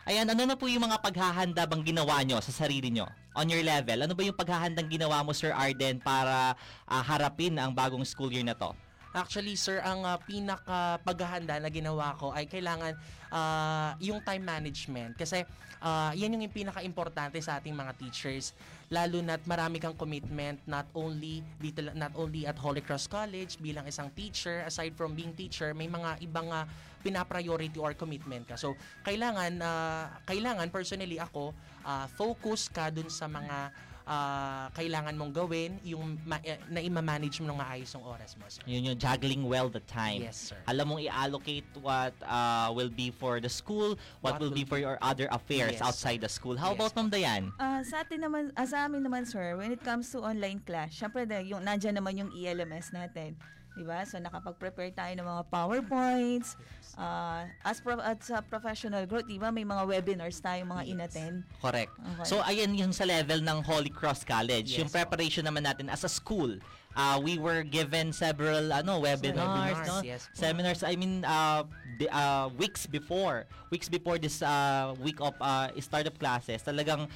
Ayan, 0.08 0.24
ano 0.32 0.48
na 0.48 0.56
po 0.56 0.64
yung 0.64 0.88
mga 0.88 0.96
paghahanda 0.96 1.68
bang 1.68 1.92
ginawa 1.92 2.24
nyo 2.24 2.40
sa 2.40 2.48
sarili 2.48 2.88
nyo? 2.88 3.04
On 3.36 3.44
your 3.44 3.60
level, 3.60 4.00
ano 4.00 4.16
ba 4.16 4.24
yung 4.24 4.32
paghahandang 4.32 4.88
ginawa 4.88 5.20
mo, 5.20 5.36
Sir 5.36 5.52
Arden, 5.52 6.00
para 6.00 6.56
ah, 6.88 7.02
harapin 7.04 7.52
ang 7.60 7.76
bagong 7.76 8.00
school 8.08 8.32
year 8.32 8.40
na 8.40 8.56
to? 8.56 8.72
Actually, 9.10 9.58
sir, 9.58 9.82
ang 9.82 10.06
uh, 10.06 10.14
pinaka 10.22 11.02
paghahanda 11.02 11.58
na 11.58 11.66
ginawa 11.66 12.14
ko 12.14 12.30
ay 12.30 12.46
kailangan 12.46 12.94
ah, 13.28 13.92
yung 14.00 14.22
time 14.22 14.40
management. 14.40 15.18
Kasi 15.20 15.42
ah, 15.82 16.14
yan 16.16 16.38
yung 16.38 16.48
pinaka-importante 16.48 17.36
sa 17.42 17.60
ating 17.60 17.76
mga 17.76 17.92
teachers. 18.00 18.56
Lalo 18.86 19.18
na't 19.20 19.42
marami 19.50 19.82
kang 19.82 19.98
commitment 19.98 20.62
not 20.64 20.86
only 20.94 21.42
dito 21.58 21.82
not 21.92 22.14
only 22.14 22.46
at 22.46 22.54
Holy 22.56 22.80
Cross 22.80 23.10
College 23.10 23.58
bilang 23.58 23.84
isang 23.84 24.08
teacher, 24.14 24.62
aside 24.62 24.94
from 24.94 25.12
being 25.12 25.34
teacher, 25.34 25.74
may 25.74 25.90
mga 25.90 26.22
ibang 26.24 26.46
uh, 26.48 26.62
pina-priority 27.00 27.80
or 27.80 27.96
commitment 27.96 28.46
ka. 28.46 28.54
So, 28.54 28.76
kailangan 29.02 29.60
ah, 29.60 30.20
kailangan 30.28 30.68
personally 30.68 31.16
ako 31.16 31.56
ah, 31.82 32.06
focus 32.06 32.68
ka 32.68 32.92
dun 32.92 33.08
sa 33.08 33.26
mga 33.26 33.72
ah, 34.10 34.66
kailangan 34.74 35.14
mong 35.14 35.30
gawin, 35.30 35.78
yung 35.86 36.18
ma- 36.26 36.42
eh, 36.42 36.58
na 36.66 36.82
ima-manage 36.82 37.38
mo 37.38 37.54
ng 37.54 37.58
maayos 37.62 37.94
yung 37.94 38.02
oras 38.02 38.34
mo. 38.34 38.42
sir. 38.50 38.58
Yun 38.66 38.90
yung 38.90 38.98
juggling 38.98 39.46
well 39.46 39.70
the 39.70 39.82
time. 39.86 40.26
Yes, 40.26 40.50
sir. 40.50 40.58
Alam 40.66 40.96
mong 40.96 41.00
i-allocate 41.06 41.68
what 41.78 42.10
uh, 42.26 42.74
will 42.74 42.90
be 42.90 43.14
for 43.14 43.38
the 43.38 43.48
school, 43.48 43.94
what, 44.18 44.34
What 44.34 44.42
will 44.42 44.50
will 44.50 44.58
be 44.58 44.66
for 44.66 44.82
your 44.82 44.98
other 44.98 45.30
affairs 45.30 45.78
Yes, 45.78 45.86
outside 45.86 46.18
the 46.20 46.28
school. 46.32 46.58
How 46.58 46.74
Yes, 46.74 46.78
about 46.82 46.92
Ma'am 46.98 47.08
Dayan? 47.08 47.42
Ah, 47.62 47.86
sa 47.86 48.02
atin 48.02 48.26
naman, 48.26 48.50
ah, 48.58 48.66
sa 48.66 48.90
amin 48.90 49.06
naman 49.06 49.22
sir, 49.30 49.54
when 49.54 49.70
it 49.70 49.82
comes 49.86 50.10
to 50.10 50.26
online 50.26 50.58
class, 50.58 50.90
syempre 50.90 51.22
na, 51.22 51.38
yung 51.38 51.62
nandiyan 51.62 52.02
naman 52.02 52.18
yung 52.18 52.30
ELMS 52.34 52.90
natin. 52.90 53.38
'Di 53.72 53.84
ba? 53.86 54.02
So 54.02 54.18
nakapag-prepare 54.18 54.90
tayo 54.90 55.12
ng 55.14 55.26
mga 55.26 55.42
PowerPoints. 55.48 56.58
Ah, 56.98 57.46
as 57.62 57.78
pro- 57.80 58.02
at 58.02 58.18
sa 58.20 58.42
professional 58.42 59.06
growth, 59.06 59.30
'di 59.30 59.38
ba? 59.38 59.48
May 59.48 59.64
mga 59.64 59.86
webinars 59.86 60.42
tayo 60.42 60.66
mga 60.66 60.84
Yes. 60.84 60.92
inattend. 60.92 61.36
Correct. 61.62 61.92
Okay. 61.94 62.26
So 62.26 62.42
ayan 62.42 62.74
yung 62.74 62.90
sa 62.90 63.06
level 63.06 63.40
ng 63.40 63.58
Holy 63.62 63.92
Cross 63.92 64.26
College. 64.26 64.74
Yes, 64.74 64.78
yung 64.82 64.90
preparation 64.90 65.46
naman 65.46 65.64
natin 65.64 65.86
as 65.88 66.02
a 66.02 66.10
school. 66.10 66.58
Uh, 66.90 67.22
we 67.22 67.38
were 67.38 67.62
given 67.62 68.10
several 68.10 68.66
ano 68.74 68.98
webinars, 68.98 69.38
Webinars, 69.38 69.86
no? 69.86 70.02
yes 70.02 70.26
po. 70.26 70.34
Seminars 70.42 70.82
I 70.82 70.98
mean 70.98 71.22
uh, 71.22 71.62
the, 72.02 72.10
uh, 72.10 72.50
weeks 72.58 72.90
before, 72.90 73.46
weeks 73.70 73.86
before 73.86 74.18
this 74.18 74.42
uh, 74.42 74.90
week 74.98 75.22
of 75.22 75.38
uh, 75.38 75.70
start 75.78 76.10
of 76.10 76.18
classes, 76.18 76.66
talagang 76.66 77.06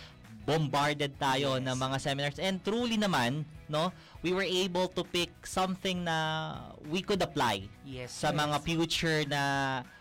bombarded 0.45 1.17
tayo 1.17 1.57
Yes. 1.57 1.65
ng 1.65 1.77
mga 1.77 1.97
seminars 1.99 2.39
and 2.39 2.61
truly 2.61 2.97
naman 2.97 3.43
no 3.67 3.89
we 4.21 4.31
were 4.31 4.45
able 4.45 4.87
to 4.87 5.01
pick 5.03 5.33
something 5.43 6.05
na 6.05 6.53
we 6.87 7.01
could 7.01 7.21
apply 7.21 7.65
Yes. 7.83 8.13
sa 8.13 8.29
sir. 8.29 8.37
mga 8.37 8.57
future 8.61 9.21
na 9.25 9.43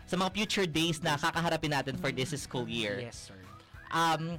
sa 0.03 0.19
mga 0.19 0.31
future 0.35 0.67
days 0.67 0.99
na 0.99 1.15
kakaharapin 1.15 1.71
natin 1.71 1.95
for 1.97 2.11
this 2.11 2.35
school 2.37 2.67
year. 2.67 3.07
Yes, 3.07 3.31
sir. 3.31 3.39
Um, 3.89 4.37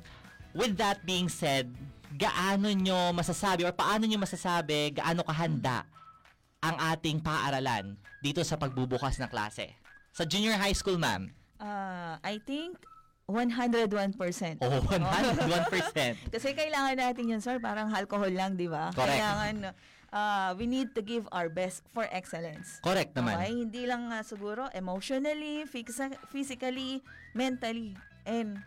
with 0.52 0.76
that 0.76 1.02
being 1.02 1.26
said, 1.26 1.72
gaano 2.14 2.70
nyo 2.70 3.10
masasabi 3.10 3.64
or 3.64 3.72
paano 3.72 4.04
nyo 4.06 4.20
masasabi 4.20 4.94
gaano 4.94 5.24
kahanda 5.24 5.82
ang 6.62 6.76
ating 6.94 7.18
paaralan 7.18 7.96
dito 8.20 8.44
sa 8.44 8.54
pagbubukas 8.54 9.18
ng 9.18 9.26
klase? 9.26 9.72
Sa 10.14 10.22
junior 10.22 10.54
high 10.54 10.76
school, 10.76 10.94
ma'am. 10.94 11.32
Ah, 11.58 12.20
I 12.22 12.38
think 12.38 12.78
101%. 13.24 14.60
Oh, 14.60 14.80
101%. 14.92 16.16
Kasi 16.34 16.48
kailangan 16.52 16.96
natin 16.96 17.24
yun, 17.24 17.40
sir. 17.40 17.56
Parang 17.56 17.88
alcohol 17.88 18.28
lang, 18.28 18.56
di 18.60 18.68
ba? 18.68 18.92
Correct. 18.92 19.16
Kailangan, 19.16 19.54
ah, 20.12 20.52
we 20.60 20.68
need 20.68 20.92
to 20.92 21.00
give 21.00 21.24
our 21.32 21.48
best 21.48 21.80
for 21.96 22.04
excellence. 22.12 22.78
Correct 22.84 23.16
naman. 23.16 23.40
Okay? 23.40 23.52
Hindi 23.56 23.82
lang 23.88 24.12
ah, 24.12 24.20
siguro 24.20 24.68
emotionally, 24.76 25.64
phys- 25.64 26.20
physically, 26.28 27.00
mentally, 27.32 27.96
and 28.28 28.60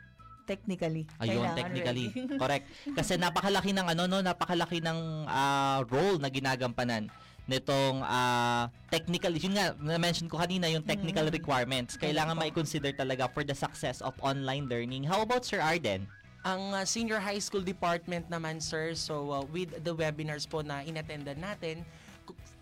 technically. 0.49 1.05
Ayun, 1.21 1.43
Kailangan 1.43 1.57
technically. 1.59 2.05
ready. 2.09 2.33
Correct. 2.41 2.65
Kasi 2.97 3.13
napakalaki 3.19 3.71
ng 3.77 3.87
ano 3.93 4.03
no, 4.09 4.25
napakalaki 4.25 4.81
ng 4.81 5.29
ah, 5.29 5.85
role 5.85 6.17
na 6.17 6.33
ginagampanan 6.33 7.13
nitong 7.47 8.03
ah, 8.03 8.67
technical, 8.91 9.31
yun 9.31 9.55
nga, 9.55 9.71
na-mention 9.79 10.27
ko 10.27 10.37
kanina 10.37 10.67
yung 10.67 10.83
technical 10.83 11.27
Mm. 11.27 11.33
requirements. 11.33 11.95
Kailangan 11.95 12.35
po. 12.35 12.43
mai-consider 12.43 12.91
talaga 12.91 13.31
for 13.31 13.47
the 13.47 13.55
success 13.55 14.03
of 14.03 14.13
online 14.19 14.67
learning. 14.67 15.07
How 15.07 15.23
about 15.23 15.47
Sir 15.47 15.63
Arden? 15.63 16.05
Ang 16.43 16.71
uh, 16.71 16.83
senior 16.87 17.19
high 17.19 17.39
school 17.39 17.63
department 17.63 18.27
naman, 18.31 18.59
sir, 18.63 18.95
so 18.95 19.31
uh, 19.31 19.43
with 19.51 19.71
the 19.83 19.91
webinars 19.91 20.47
po 20.47 20.63
na 20.63 20.83
inattendan 20.83 21.39
natin, 21.39 21.83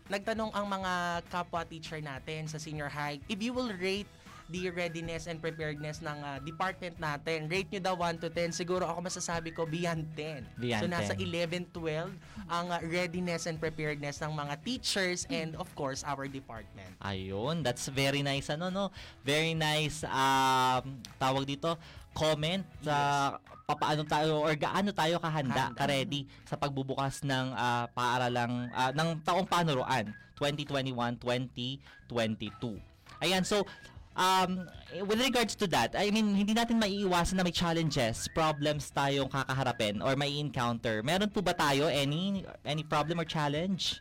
nagtanong 0.06 0.54
ang 0.54 0.66
mga 0.70 1.22
kapwa 1.30 1.66
teacher 1.66 1.98
natin 2.02 2.46
sa 2.46 2.62
senior 2.62 2.90
high, 2.90 3.18
if 3.26 3.42
you 3.42 3.54
will 3.54 3.74
rate 3.78 4.10
the 4.50 4.70
readiness 4.70 5.26
and 5.26 5.42
preparedness 5.42 6.06
ng 6.06 6.18
uh, 6.22 6.38
department 6.46 6.94
natin, 7.02 7.50
rate 7.50 7.66
nyo 7.74 7.82
daw 7.82 7.96
1 7.98 8.22
to 8.22 8.30
10, 8.30 8.54
siguro 8.54 8.86
ako 8.86 9.10
masasabi 9.10 9.50
ko 9.50 9.66
beyond 9.66 10.06
10. 10.14 10.62
Beyond 10.62 10.82
so 10.82 10.86
nasa 10.86 11.14
10. 11.18 11.66
11, 11.66 11.74
12 11.74 12.14
ang 12.46 12.66
uh, 12.70 12.78
readiness 12.86 13.50
and 13.50 13.58
preparedness 13.58 14.22
ng 14.22 14.30
mga 14.30 14.62
teachers 14.62 15.26
and 15.34 15.58
of 15.58 15.66
course 15.74 16.06
our 16.06 16.30
department. 16.30 16.94
Ayun, 17.02 17.66
that's 17.66 17.90
very 17.90 18.22
nice 18.22 18.54
ano 18.54 18.70
no. 18.70 18.94
Very 19.26 19.58
nice 19.58 20.06
um 20.06 21.02
tawag 21.18 21.50
dito 21.50 21.74
comment 22.16 22.64
sa 22.86 23.36
papaano 23.66 24.06
tayo 24.06 24.46
or 24.46 24.54
gaano 24.54 24.94
tayo 24.94 25.18
kahanda, 25.18 25.74
Handa. 25.74 25.78
ka-ready 25.78 26.30
sa 26.46 26.56
pagbubukas 26.56 27.26
ng 27.26 27.48
ah, 27.58 27.90
paaralang 27.92 28.70
ah, 28.72 28.94
ng 28.94 29.20
taong 29.26 29.50
panuruan 29.50 30.14
2021-2022. 30.38 32.78
Ayan, 33.24 33.42
so 33.42 33.66
um, 34.16 34.68
with 35.08 35.20
regards 35.20 35.56
to 35.56 35.68
that, 35.72 35.94
I 35.96 36.10
mean, 36.12 36.34
hindi 36.36 36.56
natin 36.56 36.80
maiiwasan 36.80 37.36
na 37.40 37.44
may 37.44 37.52
challenges, 37.56 38.28
problems 38.32 38.90
tayong 38.92 39.30
kakaharapin 39.30 40.00
or 40.04 40.16
may 40.16 40.40
encounter. 40.40 41.04
Meron 41.04 41.30
po 41.30 41.44
ba 41.44 41.54
tayo 41.54 41.88
any 41.92 42.44
any 42.64 42.84
problem 42.84 43.20
or 43.20 43.28
challenge? 43.28 44.00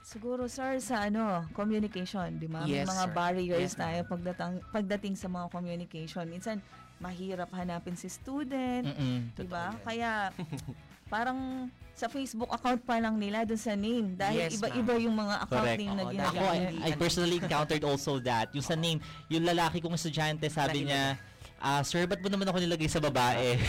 Siguro, 0.00 0.50
sir, 0.50 0.82
sa 0.82 1.06
ano, 1.06 1.46
communication, 1.54 2.34
di 2.34 2.50
ba? 2.50 2.66
May 2.66 2.82
Yes, 2.82 2.90
mga 2.90 3.04
sir. 3.06 3.14
barriers 3.14 3.62
Yes, 3.62 3.78
tayo 3.78 4.00
pagdating, 4.10 4.58
pagdating 4.74 5.14
sa 5.14 5.30
mga 5.30 5.46
communication. 5.54 6.26
Minsan, 6.26 6.58
mahirap 6.98 7.46
hanapin 7.54 7.94
si 7.94 8.10
student, 8.10 8.90
Mm-mm. 8.90 9.30
di 9.38 9.46
ba? 9.46 9.70
Kaya, 9.86 10.34
parang 11.10 11.66
sa 11.92 12.08
Facebook 12.08 12.48
account 12.48 12.80
pa 12.86 12.96
lang 12.96 13.20
nila 13.20 13.44
dun 13.44 13.60
sa 13.60 13.76
name. 13.76 14.16
Dahil 14.16 14.48
Yes, 14.48 14.56
iba-iba 14.56 14.96
yung 14.96 15.12
mga 15.12 15.34
account 15.44 15.66
Correct. 15.68 15.80
name 15.82 15.92
na 15.92 16.04
Oo, 16.06 16.12
ginagamit. 16.14 16.40
Ako, 16.40 16.80
I, 16.80 16.88
I 16.88 16.90
personally 16.96 17.36
encountered 17.36 17.84
also 17.84 18.16
that. 18.24 18.48
Yung 18.56 18.64
sa 18.64 18.78
name, 18.78 19.02
yung 19.28 19.44
lalaki 19.44 19.84
kong 19.84 19.92
estudyante, 19.92 20.48
sabi 20.48 20.88
niya, 20.88 21.20
ah, 21.60 21.84
sir, 21.84 22.08
ba't 22.08 22.22
mo 22.24 22.32
naman 22.32 22.48
ako 22.48 22.56
nilagay 22.62 22.88
sa 22.88 23.02
babae? 23.04 23.58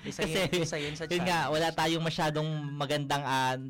Isa 0.00 0.24
Kasi, 0.24 0.32
yun, 0.32 0.64
isa 0.64 0.76
yun 0.80 0.94
sa 0.96 1.04
yun 1.04 1.22
nga, 1.28 1.44
challenge. 1.44 1.52
wala 1.52 1.68
tayong 1.76 2.04
masyadong 2.04 2.48
magandang 2.72 3.22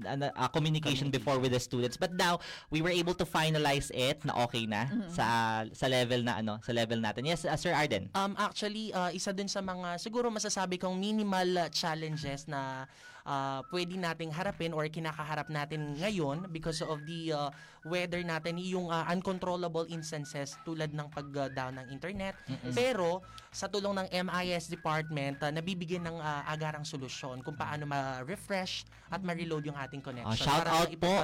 ano, 0.06 0.30
ah, 0.38 0.46
communication 0.46 1.10
before 1.10 1.42
with 1.42 1.50
the 1.50 1.58
students. 1.58 1.98
But 1.98 2.14
now, 2.14 2.38
we 2.70 2.82
were 2.82 2.94
able 2.94 3.18
to 3.18 3.26
finalize 3.26 3.90
it 3.90 4.22
na 4.22 4.38
okay 4.46 4.64
na 4.66 4.86
sa 5.10 5.26
sa 5.74 5.86
level 5.90 6.22
na 6.22 6.38
ano, 6.38 6.62
sa 6.62 6.70
level 6.70 7.02
natin. 7.02 7.26
Yes, 7.26 7.42
ah, 7.42 7.58
Sir 7.58 7.74
Arden. 7.74 8.14
Um, 8.14 8.38
actually, 8.38 8.94
uh, 8.94 9.10
isa 9.10 9.34
dun 9.34 9.50
sa 9.50 9.58
mga, 9.58 9.98
siguro 9.98 10.30
masasabi 10.30 10.78
kong 10.78 10.94
minimal 10.94 11.66
uh, 11.66 11.68
challenges 11.74 12.46
na 12.46 12.86
uh, 13.26 13.60
pwede 13.74 13.98
nating 13.98 14.30
harapin 14.30 14.70
or 14.72 14.86
kinakaharap 14.86 15.50
natin 15.50 15.98
ngayon 15.98 16.46
because 16.54 16.80
of 16.84 17.02
the 17.06 17.34
uh, 17.34 17.50
weather 17.84 18.20
natin, 18.20 18.60
yung 18.60 18.88
uh, 18.92 19.04
uncontrollable 19.08 19.88
instances 19.88 20.56
tulad 20.64 20.92
ng 20.92 21.08
pag-down 21.12 21.80
ng 21.80 21.86
internet. 21.92 22.36
Pero, 22.76 23.24
sa 23.50 23.66
tulong 23.66 23.98
ng 24.04 24.08
MIS 24.30 24.70
department, 24.70 25.42
uh, 25.42 25.50
nabibigyan 25.50 26.06
ng 26.06 26.16
uh, 26.18 26.42
agarang 26.46 26.86
solusyon 26.86 27.42
kung 27.42 27.56
paano 27.56 27.88
ma-refresh 27.88 28.86
at 29.10 29.20
ma-reload 29.24 29.66
yung 29.66 29.78
ating 29.78 29.98
connection. 29.98 30.30
Oh, 30.30 30.38
shout 30.38 30.64
para 30.64 30.86
out 30.86 30.90
po. 31.00 31.14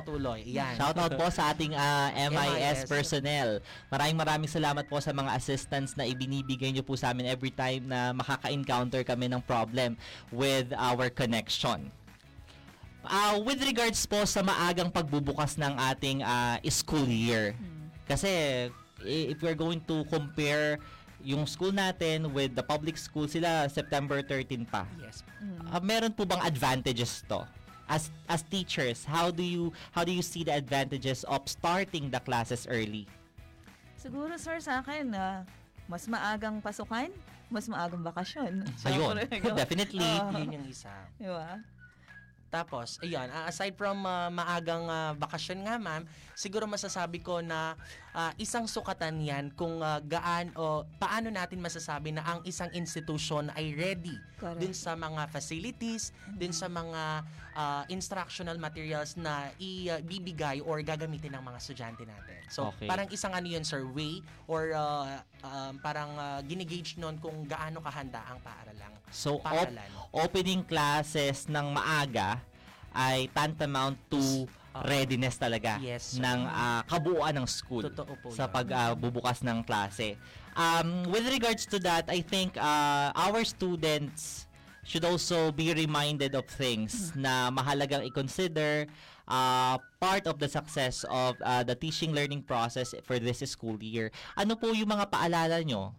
Yan. 0.43 0.75
Shout 0.75 0.99
out 0.99 1.13
po 1.15 1.27
sa 1.31 1.55
ating 1.55 1.73
ah, 1.77 2.11
MIS 2.33 2.83
MIS. 2.83 2.91
personnel. 2.91 3.63
Maraming 3.93 4.19
maraming 4.19 4.51
salamat 4.51 4.85
po 4.91 4.99
sa 4.99 5.15
mga 5.15 5.31
assistance 5.39 5.95
na 5.95 6.03
ibinibigay 6.03 6.75
niyo 6.75 6.83
po 6.83 6.99
sa 6.99 7.15
amin 7.15 7.31
every 7.31 7.55
time 7.55 7.87
na 7.87 8.11
makaka-encounter 8.11 9.07
kami 9.07 9.31
ng 9.31 9.43
problem 9.45 9.95
with 10.35 10.75
our 10.75 11.07
connection. 11.13 11.93
Ah, 13.07 13.39
with 13.39 13.63
regards 13.63 14.03
po 14.05 14.23
sa 14.27 14.43
maagang 14.43 14.91
pagbubukas 14.91 15.57
ng 15.57 15.75
ating 15.95 16.21
ah, 16.23 16.59
school 16.69 17.07
year. 17.07 17.55
Kasi 18.07 18.67
if 19.03 19.39
we're 19.43 19.59
going 19.59 19.83
to 19.87 20.07
compare 20.07 20.79
yung 21.27 21.43
school 21.47 21.75
natin 21.75 22.31
with 22.31 22.55
the 22.55 22.63
public 22.63 22.95
school, 22.95 23.27
sila 23.27 23.67
September 23.67 24.23
13 24.23 24.63
pa. 24.67 24.87
Yes. 25.03 25.27
Ah, 25.71 25.83
meron 25.83 26.15
po 26.15 26.23
bang 26.23 26.39
advantages 26.47 27.27
to? 27.27 27.43
As 27.87 28.11
as 28.27 28.43
teachers, 28.43 29.07
how 29.07 29.31
do 29.31 29.47
you 29.47 29.71
how 29.95 30.03
do 30.03 30.11
you 30.11 30.23
see 30.23 30.43
the 30.43 30.51
advantages 30.51 31.23
of 31.31 31.47
starting 31.47 32.11
the 32.11 32.19
classes 32.19 32.67
early? 32.67 33.07
Siguro, 33.95 34.35
sir, 34.39 34.59
sa 34.59 34.83
akin, 34.83 35.15
ah, 35.15 35.47
mas 35.87 36.07
maagang 36.11 36.59
pasukan, 36.59 37.11
mas 37.47 37.67
maagang 37.71 38.03
bakasyon. 38.03 38.67
Ayun, 38.87 39.23
definitely. 39.63 40.03
Oo. 40.03 40.35
Yun 40.35 40.63
yung 40.63 40.67
isa. 40.67 40.91
Di 41.19 41.31
ba? 41.31 41.63
Tapos, 42.47 43.03
ayun, 43.03 43.27
aside 43.47 43.75
from 43.75 44.07
ah, 44.07 44.31
maagang 44.31 44.87
ah, 44.87 45.13
bakasyon 45.19 45.67
nga 45.67 45.77
ma'am, 45.77 46.07
siguro 46.39 46.65
masasabi 46.71 47.19
ko 47.21 47.43
na 47.43 47.75
ah, 48.17 48.33
isang 48.41 48.65
sukatan 48.65 49.21
yan 49.21 49.53
kung 49.53 49.85
ah, 49.85 50.01
gaan 50.01 50.49
o 50.57 50.89
paano 50.97 51.29
natin 51.29 51.61
masasabi 51.61 52.17
na 52.17 52.25
ang 52.25 52.41
isang 52.43 52.73
institution 52.73 53.53
ay 53.53 53.77
ready 53.77 54.17
Correct. 54.41 54.57
dun 54.59 54.73
sa 54.73 54.97
mga 54.97 55.29
facilities, 55.29 56.17
dun 56.33 56.51
sa 56.51 56.67
mga 56.67 57.03
ah, 57.53 57.85
instructional 57.93 58.57
materials 58.57 59.21
na 59.21 59.53
ibibigay 59.61 60.65
or 60.65 60.81
gagamitin 60.81 61.37
ng 61.37 61.45
mga 61.45 61.59
estudyante 61.61 62.09
natin. 62.09 62.41
So, 62.49 62.73
Okay. 62.73 62.89
parang 62.89 63.07
isang 63.13 63.37
ano 63.37 63.47
yun, 63.47 63.63
sir, 63.63 63.85
way 63.85 64.25
or 64.49 64.73
ah, 64.73 65.21
um, 65.45 65.77
parang 65.79 66.17
uh, 66.17 66.41
ginigage 66.43 66.97
nun 66.97 67.21
kung 67.21 67.45
gaano 67.45 67.79
kahanda 67.79 68.25
ang 68.27 68.41
paaralang 68.41 68.91
So, 69.13 69.39
op- 69.39 69.47
paaralan. 69.47 69.87
opening 70.11 70.65
classes 70.65 71.47
ng 71.47 71.71
maaga 71.71 72.41
ay 72.97 73.29
tantamount 73.31 74.01
to 74.09 74.49
Ah. 74.77 74.85
readiness 74.85 75.41
talaga 75.41 75.81
Yes, 75.81 76.17
sir. 76.17 76.21
ng 76.21 76.41
ah, 76.45 76.85
kabuuan 76.85 77.33
ng 77.33 77.49
school 77.49 77.81
Totoo 77.89 78.13
po 78.21 78.29
sa 78.29 78.45
pagbubukas 78.45 79.41
ng 79.41 79.65
klase. 79.65 80.21
Um, 80.53 81.09
with 81.09 81.25
regards 81.29 81.65
to 81.65 81.81
that, 81.81 82.05
I 82.13 82.21
think 82.21 82.61
uh, 82.61 83.09
our 83.17 83.41
students 83.45 84.45
should 84.85 85.05
also 85.05 85.49
be 85.49 85.73
reminded 85.73 86.37
of 86.37 86.45
things 86.45 87.09
na 87.17 87.49
mahalagang 87.49 88.05
i-consider 88.05 88.85
uh, 89.25 89.81
part 89.97 90.29
of 90.29 90.37
the 90.37 90.49
success 90.49 91.09
of 91.09 91.41
uh, 91.41 91.65
the 91.65 91.75
teaching 91.75 92.13
learning 92.13 92.45
process 92.45 92.93
for 93.03 93.17
this 93.17 93.41
school 93.49 93.81
year. 93.81 94.13
Ano 94.37 94.55
po 94.55 94.77
yung 94.77 94.93
mga 94.93 95.09
paalala 95.09 95.57
nyo, 95.65 95.97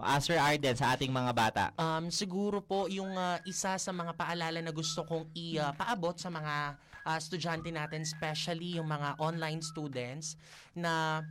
uh, 0.00 0.20
Sir 0.20 0.40
Arden, 0.40 0.74
sa 0.76 0.96
ating 0.96 1.12
mga 1.12 1.32
bata? 1.32 1.64
Um, 1.76 2.08
siguro 2.08 2.60
po 2.64 2.88
yung 2.88 3.12
ah, 3.14 3.38
isa 3.44 3.76
sa 3.76 3.92
mga 3.92 4.16
paalala 4.16 4.58
na 4.60 4.72
gusto 4.72 5.04
kong 5.04 5.28
ipaabot 5.36 6.16
sa 6.16 6.32
mga 6.32 6.76
ah, 7.04 7.16
estudyante 7.16 7.68
natin, 7.70 8.02
especially 8.04 8.80
yung 8.80 8.88
mga 8.88 9.16
online 9.20 9.60
students 9.60 10.34
na 10.74 11.24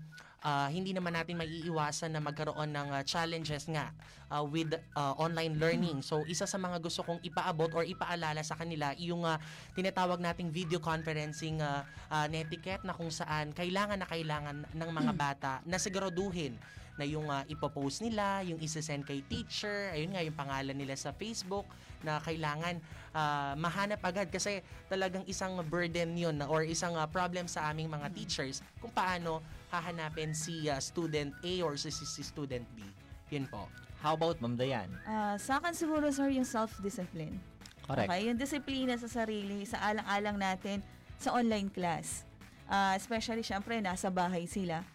ah, 0.43 0.69
hindi 0.71 0.95
naman 0.95 1.15
natin 1.15 1.35
maiiwasan 1.35 2.15
na 2.15 2.21
magkaroon 2.23 2.71
ng 2.71 2.87
ah, 2.95 3.03
challenges 3.03 3.67
nga 3.67 3.91
ah, 4.31 4.43
with 4.45 4.71
ah, 4.95 5.13
online 5.19 5.59
learning. 5.59 5.99
So 5.99 6.23
isa 6.25 6.47
sa 6.47 6.55
mga 6.55 6.79
gusto 6.79 7.03
kong 7.03 7.19
ipaabot 7.25 7.73
or 7.75 7.83
ipaalala 7.83 8.39
sa 8.45 8.55
kanila 8.55 8.95
yung 8.95 9.27
ah, 9.27 9.37
tinatawag 9.75 10.21
nating 10.21 10.49
video 10.53 10.79
conferencing 10.79 11.59
ah, 11.59 11.83
ah, 12.07 12.25
netiquette 12.31 12.85
na 12.87 12.95
kung 12.95 13.11
saan 13.11 13.51
kailangan 13.51 13.99
na 13.99 14.07
kailangan 14.07 14.55
ng 14.71 14.89
mga 14.89 15.13
bata 15.13 15.53
na 15.67 15.75
siguraduhin 15.75 16.55
na 16.99 17.07
yung 17.07 17.31
uh, 17.31 17.47
ipopost 17.47 18.03
nila, 18.03 18.43
yung 18.43 18.59
isesend 18.59 19.07
kay 19.07 19.23
teacher, 19.23 19.95
ayun 19.95 20.11
nga 20.11 20.21
yung 20.21 20.35
pangalan 20.35 20.75
nila 20.75 20.99
sa 20.99 21.15
Facebook 21.15 21.63
na 22.03 22.19
kailangan 22.23 22.79
ah, 23.11 23.53
mahanap 23.59 23.99
agad 24.03 24.27
kasi 24.31 24.63
talagang 24.87 25.23
isang 25.27 25.59
burden 25.67 26.15
yun 26.15 26.35
na- 26.39 26.47
or 26.47 26.63
isang 26.63 26.95
ah, 26.95 27.07
problem 27.07 27.47
sa 27.47 27.71
aming 27.71 27.91
mga 27.91 28.07
teachers 28.15 28.63
kung 28.79 28.91
paano 28.91 29.43
hahanapin 29.67 30.31
si 30.31 30.67
ah, 30.71 30.79
student 30.79 31.35
A 31.43 31.53
or 31.63 31.75
si, 31.75 31.91
si, 31.91 32.07
si 32.07 32.23
student 32.23 32.63
B. 32.75 32.83
Yun 33.31 33.45
po. 33.51 33.67
How 33.99 34.15
about 34.15 34.39
Ma'am 34.39 34.55
Dayan? 34.55 34.87
Ah, 35.03 35.35
sa 35.35 35.59
akin 35.59 35.75
siguro, 35.75 36.07
sir, 36.07 36.31
yung 36.31 36.47
self-discipline. 36.47 37.35
Correct. 37.83 38.07
Okay, 38.07 38.21
yung 38.31 38.39
disiplina 38.39 38.95
sa 38.95 39.11
sarili, 39.11 39.67
sa 39.67 39.81
alang-alang 39.83 40.39
natin 40.39 40.79
sa 41.19 41.35
online 41.35 41.67
class. 41.67 42.23
Ah, 42.69 42.95
especially, 42.95 43.43
syempre, 43.43 43.75
nasa 43.83 44.07
bahay 44.07 44.47
sila. 44.47 44.87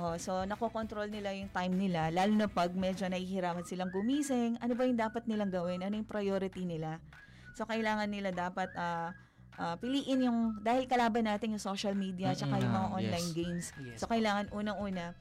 Oo, 0.00 0.16
so 0.16 0.48
nakokontrol 0.48 1.12
nila 1.12 1.36
yung 1.36 1.52
time 1.52 1.76
nila, 1.76 2.08
lalo 2.08 2.32
na 2.32 2.48
pag 2.48 2.72
medyo 2.72 3.04
nahihirapan 3.04 3.60
silang 3.68 3.92
gumising, 3.92 4.56
ano 4.56 4.72
ba 4.72 4.88
yung 4.88 4.96
dapat 4.96 5.28
nilang 5.28 5.52
gawin, 5.52 5.84
ano 5.84 5.92
yung 5.92 6.08
priority 6.08 6.64
nila. 6.64 6.96
So 7.52 7.68
kailangan 7.68 8.08
nila 8.08 8.32
dapat 8.32 8.72
ah, 8.80 9.12
ah, 9.60 9.76
piliin 9.76 10.24
yung, 10.24 10.38
dahil 10.56 10.88
kalaban 10.88 11.28
natin 11.28 11.52
yung 11.52 11.60
social 11.60 11.92
media, 11.92 12.32
tsaka 12.32 12.56
yung 12.56 12.72
mga 12.72 12.88
online 12.88 13.28
Yes. 13.28 13.36
games. 13.36 13.66
Yes. 13.76 13.96
So 14.00 14.08
kailangan 14.08 14.48
unang-una, 14.56 15.12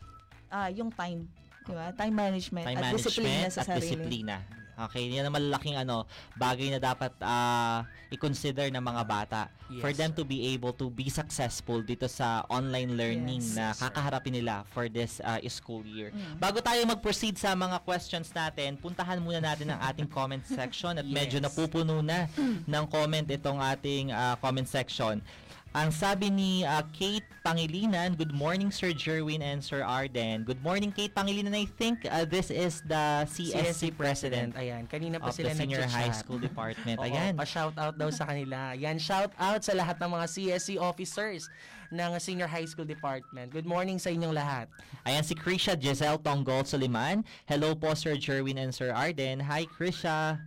ah, 0.47 0.71
yung 0.71 0.95
time, 0.95 1.27
di 1.67 1.75
ba? 1.75 1.91
Time 1.91 2.15
management 2.15 2.65
Time 2.71 2.79
at 2.79 2.83
management 2.87 3.03
disiplina 3.03 3.47
sa 3.51 3.61
at 3.61 3.67
sarili. 3.67 3.83
disiplina. 3.83 4.35
Okay, 4.79 5.11
yan 5.11 5.27
ang 5.27 5.35
malalaking 5.35 5.75
ano, 5.75 6.07
bagay 6.33 6.71
na 6.71 6.79
dapat 6.79 7.11
ah, 7.19 7.83
i-consider 8.07 8.71
ng 8.71 8.79
mga 8.79 9.03
bata 9.03 9.41
for 9.83 9.91
Yes. 9.91 9.99
them 9.99 10.11
to 10.15 10.23
be 10.23 10.55
able 10.55 10.71
to 10.71 10.87
be 10.87 11.11
successful 11.11 11.83
dito 11.83 12.07
sa 12.07 12.47
online 12.47 12.95
learning 12.95 13.43
Yes. 13.43 13.53
na 13.53 13.65
kakaharapin 13.75 14.39
nila 14.39 14.63
for 14.71 14.87
this 14.87 15.19
ah, 15.19 15.37
school 15.51 15.83
year. 15.83 16.15
Mm. 16.15 16.39
Bago 16.39 16.63
tayo 16.63 16.79
mag-proceed 16.87 17.35
sa 17.35 17.51
mga 17.53 17.83
questions 17.83 18.31
natin, 18.31 18.79
puntahan 18.79 19.19
muna 19.19 19.43
natin 19.43 19.67
ang 19.69 19.83
ating 19.83 20.07
comment 20.07 20.41
section 20.41 20.95
at 20.95 21.03
medyo 21.03 21.37
Yes. 21.37 21.51
napupuno 21.51 21.99
na 21.99 22.31
ng 22.63 22.85
comment 22.87 23.27
itong 23.27 23.59
ating 23.59 24.15
ah, 24.15 24.39
comment 24.39 24.65
section. 24.65 25.19
Ang 25.69 25.93
sabi 25.93 26.33
ni 26.33 26.65
ah, 26.65 26.81
Kate 26.97 27.29
Pangilinan, 27.45 28.17
good 28.17 28.33
morning 28.33 28.73
Sir 28.73 28.89
Jerwin 28.89 29.45
and 29.45 29.61
Sir 29.61 29.85
Arden. 29.85 30.41
Good 30.41 30.65
morning 30.65 30.89
Kate 30.89 31.13
Pangilinan. 31.13 31.53
I 31.53 31.69
think 31.69 32.09
ah, 32.09 32.25
this 32.25 32.49
is 32.49 32.81
the 32.89 33.29
CSC 33.29 33.93
president 33.93 34.57
Ayan, 34.57 34.89
kanina 34.89 35.21
pa 35.21 35.29
sila 35.29 35.53
senior 35.53 35.85
high 35.85 36.09
school 36.09 36.41
department. 36.41 36.97
Oo, 37.01 37.05
Ayan. 37.05 37.37
pa-shout 37.37 37.77
out 37.77 37.93
daw 38.01 38.09
sa 38.09 38.25
kanila. 38.25 38.73
Yan, 38.73 38.97
shout 38.97 39.29
out 39.37 39.61
sa 39.61 39.77
lahat 39.77 40.01
ng 40.01 40.09
mga 40.09 40.25
CSC 40.25 40.81
officers 40.81 41.45
ng 41.93 42.17
Senior 42.17 42.49
High 42.49 42.65
School 42.65 42.89
Department. 42.89 43.53
Good 43.53 43.69
morning 43.69 44.01
sa 44.01 44.09
inyong 44.09 44.33
lahat. 44.33 44.73
Ayan 45.05 45.21
si 45.21 45.37
Krisha 45.37 45.77
Giselle 45.77 46.17
Tonggol 46.17 46.65
Suliman. 46.65 47.21
Hello 47.45 47.77
po 47.77 47.93
Sir 47.93 48.17
Jerwin 48.17 48.57
and 48.57 48.73
Sir 48.73 48.89
Arden. 48.89 49.37
Hi 49.45 49.69
Krisha. 49.69 50.41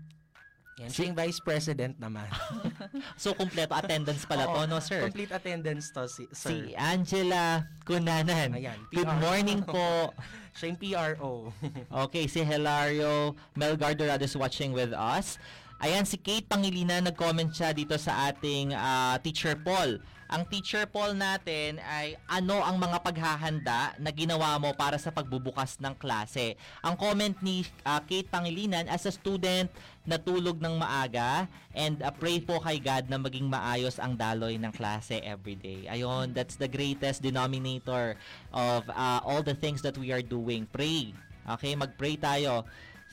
Yan, 0.80 0.88
siya 0.88 1.12
yung 1.12 1.18
Vice 1.20 1.40
President 1.44 1.94
naman. 2.00 2.24
So 3.20 3.37
kumpleto 3.37 3.76
attendance 3.76 4.24
pala 4.24 4.48
to, 4.48 4.64
Oo, 4.64 4.66
no 4.66 4.80
sir? 4.80 5.04
Complete 5.04 5.32
attendance 5.37 5.92
to, 5.92 6.08
si, 6.08 6.24
Si 6.32 6.72
sir. 6.72 6.72
Angela 6.80 7.68
Kunanan. 7.85 8.56
Ayan, 8.56 8.80
Good 8.88 9.04
PR. 9.06 9.20
morning 9.20 9.61
po. 9.61 10.11
siya 10.56 10.72
yung 10.72 10.80
PRO. 10.80 11.32
Okay, 12.08 12.24
si 12.24 12.40
Hilario 12.40 13.37
Melgar 13.52 13.92
Dorado 13.92 14.24
is 14.24 14.32
watching 14.32 14.72
with 14.72 14.96
us. 14.96 15.37
Ayan, 15.82 16.06
si 16.06 16.16
Kate 16.16 16.46
Pangilinan, 16.46 17.04
nag-comment 17.04 17.50
siya 17.50 17.74
dito 17.74 17.98
sa 17.98 18.30
ating 18.30 18.72
ah, 18.72 19.18
teacher 19.20 19.58
poll. 19.58 19.98
Ang 20.33 20.49
teacher 20.49 20.88
poll 20.88 21.12
natin 21.12 21.77
ay 21.85 22.16
ano 22.25 22.64
ang 22.64 22.81
mga 22.81 23.05
paghahanda 23.05 23.92
na 24.01 24.09
ginawa 24.09 24.57
mo 24.57 24.73
para 24.73 24.97
sa 24.97 25.12
pagbubukas 25.12 25.77
ng 25.77 25.92
klase. 26.01 26.57
Ang 26.81 26.97
comment 26.97 27.37
ni 27.45 27.68
ah, 27.85 28.01
Kate 28.01 28.33
Pangilinan, 28.33 28.88
as 28.88 29.05
a 29.05 29.12
student, 29.12 29.68
natulog 30.09 30.57
ng 30.57 30.81
maaga 30.81 31.45
and 31.77 32.01
ah, 32.01 32.09
pray 32.09 32.40
po 32.40 32.57
kay 32.64 32.81
God 32.81 33.12
na 33.12 33.21
maging 33.21 33.45
maayos 33.45 34.01
ang 34.01 34.16
daloy 34.16 34.57
ng 34.57 34.73
klase 34.73 35.21
every 35.21 35.53
day. 35.53 35.85
Ayun, 35.85 36.33
that's 36.33 36.57
the 36.57 36.71
greatest 36.71 37.21
denominator 37.21 38.16
of 38.57 38.88
ah, 38.88 39.21
all 39.29 39.45
the 39.45 39.53
things 39.53 39.85
that 39.85 40.01
we 40.01 40.16
are 40.16 40.25
doing. 40.25 40.64
Pray. 40.73 41.12
Okay, 41.45 41.77
mag-pray 41.77 42.16
tayo 42.16 42.64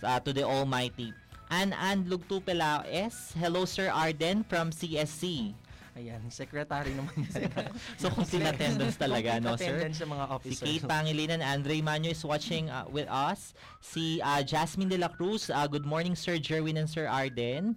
ah, 0.07 0.23
to 0.23 0.31
the 0.31 0.47
Almighty. 0.47 1.11
An 1.51 1.75
An 1.75 2.07
Lugtupela 2.07 2.87
S. 2.87 3.35
Hello 3.35 3.67
Sir 3.67 3.91
Arden 3.91 4.47
from 4.47 4.71
CSC. 4.71 5.51
Ayan, 5.99 6.23
secretary 6.31 6.95
naman 6.95 7.11
yan. 7.27 7.75
So 7.99 8.07
complete 8.07 8.47
attendance 8.47 8.95
talaga, 8.95 9.43
no 9.43 9.59
sir? 9.59 9.75
attendance 9.75 9.99
sa 9.99 10.07
mga 10.07 10.25
Si 10.25 10.31
officers. 10.31 10.63
Kate 10.63 10.85
Pangilinan, 10.87 11.43
Andre 11.43 11.83
Manyo 11.83 12.15
is 12.15 12.23
watching 12.23 12.71
uh, 12.71 12.87
with 12.87 13.03
us. 13.11 13.51
Si 13.83 14.23
uh, 14.23 14.39
Jasmine 14.39 14.87
De 14.87 14.95
La 14.95 15.11
Cruz, 15.11 15.51
uh, 15.51 15.67
good 15.67 15.83
morning 15.83 16.15
Sir 16.15 16.39
Jerwin 16.39 16.79
and 16.79 16.87
Sir 16.87 17.03
Arden. 17.03 17.75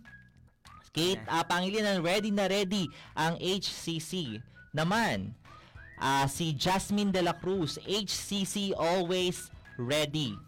Kate 0.95 1.19
uh, 1.27 1.43
Pangilinan, 1.43 1.99
ready 1.99 2.31
na 2.31 2.47
ready 2.47 2.87
ang 3.19 3.35
HCC. 3.43 4.39
Naman, 4.71 5.35
uh, 5.99 6.31
si 6.31 6.55
Jasmine 6.55 7.11
De 7.11 7.27
La 7.27 7.35
Cruz, 7.35 7.75
HCC 7.83 8.71
always 8.79 9.51
ready. 9.75 10.39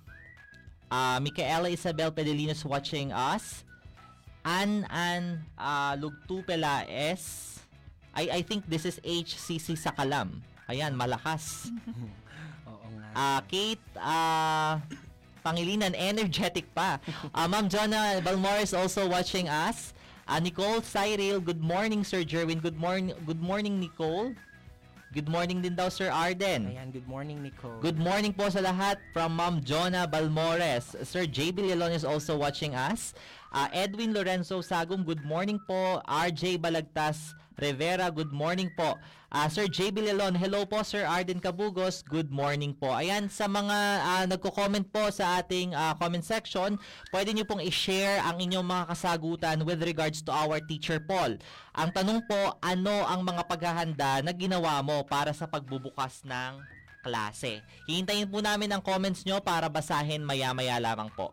Uh, 0.94 1.18
Micaela 1.18 1.74
Isabel 1.74 2.14
Pedelinos 2.14 2.62
watching 2.62 3.10
us. 3.10 3.66
An 4.46 4.86
An 4.94 5.42
uh, 5.58 5.98
Lugtupela 5.98 6.86
S. 6.86 7.63
I, 8.14 8.38
I 8.38 8.42
think 8.42 8.70
this 8.70 8.86
is 8.86 9.02
HCC 9.02 9.74
Sakalam. 9.74 10.38
Ayan, 10.70 10.94
malakas. 10.94 11.68
Oo 12.70 12.86
nga. 12.94 13.06
Ah, 13.12 13.40
Kate, 13.50 13.82
ah, 13.98 14.78
Pangilinan, 15.44 15.92
energetic 15.92 16.64
pa. 16.72 17.02
Ah, 17.34 17.44
Ma'am 17.50 17.68
Jonna 17.68 18.22
Balmores 18.24 18.72
also 18.72 19.04
watching 19.10 19.50
us. 19.50 19.92
Ah, 20.24 20.40
Nicole 20.40 20.80
Cyril, 20.80 21.42
good 21.42 21.60
morning 21.60 22.00
Sir 22.00 22.24
Jerwin. 22.24 22.62
Good 22.62 22.80
morning, 22.80 23.12
good 23.28 23.42
morning 23.42 23.76
Nicole. 23.76 24.32
Good 25.14 25.30
morning 25.30 25.62
din 25.62 25.78
daw 25.78 25.86
Sir 25.94 26.10
Arden. 26.10 26.74
Ayan, 26.74 26.90
good 26.90 27.06
morning, 27.06 27.38
Nicole. 27.38 27.78
Good 27.78 27.94
morning 27.94 28.34
po 28.34 28.50
sa 28.50 28.58
lahat 28.58 28.98
from 29.14 29.38
Ma'am 29.38 29.62
Jonna 29.62 30.10
Balmores. 30.10 30.90
Sir 31.06 31.22
JB 31.22 31.70
Leon 31.70 31.94
is 31.94 32.02
also 32.02 32.34
watching 32.34 32.74
us. 32.74 33.14
Ah, 33.54 33.70
Edwin 33.70 34.10
Lorenzo 34.10 34.58
Sagum, 34.58 35.06
good 35.06 35.22
morning 35.22 35.62
po. 35.62 36.02
RJ 36.02 36.58
Balagtas 36.58 37.38
Rivera, 37.54 38.10
good 38.10 38.34
morning 38.34 38.66
po. 38.74 38.98
Ah, 39.30 39.46
Sir 39.46 39.70
JB 39.70 40.10
Lelon, 40.10 40.34
hello 40.34 40.66
po 40.66 40.82
Sir 40.82 41.06
Arden 41.06 41.38
Cabugos, 41.38 42.02
good 42.02 42.26
morning 42.34 42.74
po. 42.74 42.90
Ayan, 42.90 43.30
sa 43.30 43.46
mga 43.46 43.78
ah, 44.02 44.24
nagko-comment 44.26 44.82
po 44.90 45.06
sa 45.14 45.38
ating 45.38 45.70
ah, 45.70 45.94
comment 45.94 46.22
section, 46.22 46.74
pwede 47.14 47.30
nyo 47.30 47.46
pong 47.46 47.62
i-share 47.62 48.18
ang 48.26 48.42
inyong 48.42 48.66
mga 48.66 48.84
kasagutan 48.90 49.62
with 49.62 49.78
regards 49.86 50.18
to 50.18 50.34
our 50.34 50.58
teacher 50.66 50.98
poll. 50.98 51.30
Ang 51.78 51.90
tanong 51.94 52.26
po, 52.26 52.58
ano 52.58 53.06
ang 53.06 53.22
mga 53.22 53.46
paghahanda 53.46 54.18
na 54.26 54.34
ginawa 54.34 54.82
mo 54.82 55.06
para 55.06 55.30
sa 55.30 55.46
pagbubukas 55.46 56.26
ng 56.26 56.58
klase? 57.06 57.62
Hihintayin 57.86 58.26
po 58.26 58.42
namin 58.42 58.74
ang 58.74 58.82
comments 58.82 59.22
nyo 59.22 59.38
para 59.38 59.70
basahin 59.70 60.26
maya-maya 60.26 60.82
lamang 60.82 61.10
po. 61.14 61.30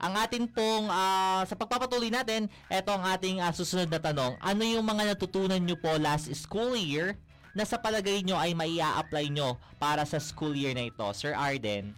Ang 0.00 0.16
atin 0.16 0.48
pong, 0.48 0.88
ah, 0.88 1.44
sa 1.44 1.52
pagpapatuloy 1.52 2.08
natin, 2.08 2.48
eto 2.72 2.88
ang 2.88 3.04
ating 3.04 3.44
ah, 3.44 3.52
susunod 3.52 3.92
na 3.92 4.00
tanong. 4.00 4.32
Ano 4.40 4.64
yung 4.64 4.80
mga 4.80 5.12
natutunan 5.12 5.60
nyo 5.60 5.76
po 5.76 5.92
last 6.00 6.32
school 6.32 6.72
year 6.72 7.20
na 7.52 7.68
sa 7.68 7.76
palagay 7.76 8.24
nyo 8.24 8.40
ay 8.40 8.56
maia-apply 8.56 9.28
nyo 9.28 9.60
para 9.76 10.08
sa 10.08 10.16
school 10.16 10.56
year 10.56 10.72
na 10.72 10.88
ito? 10.88 11.04
Sir 11.12 11.36
Arden? 11.36 11.92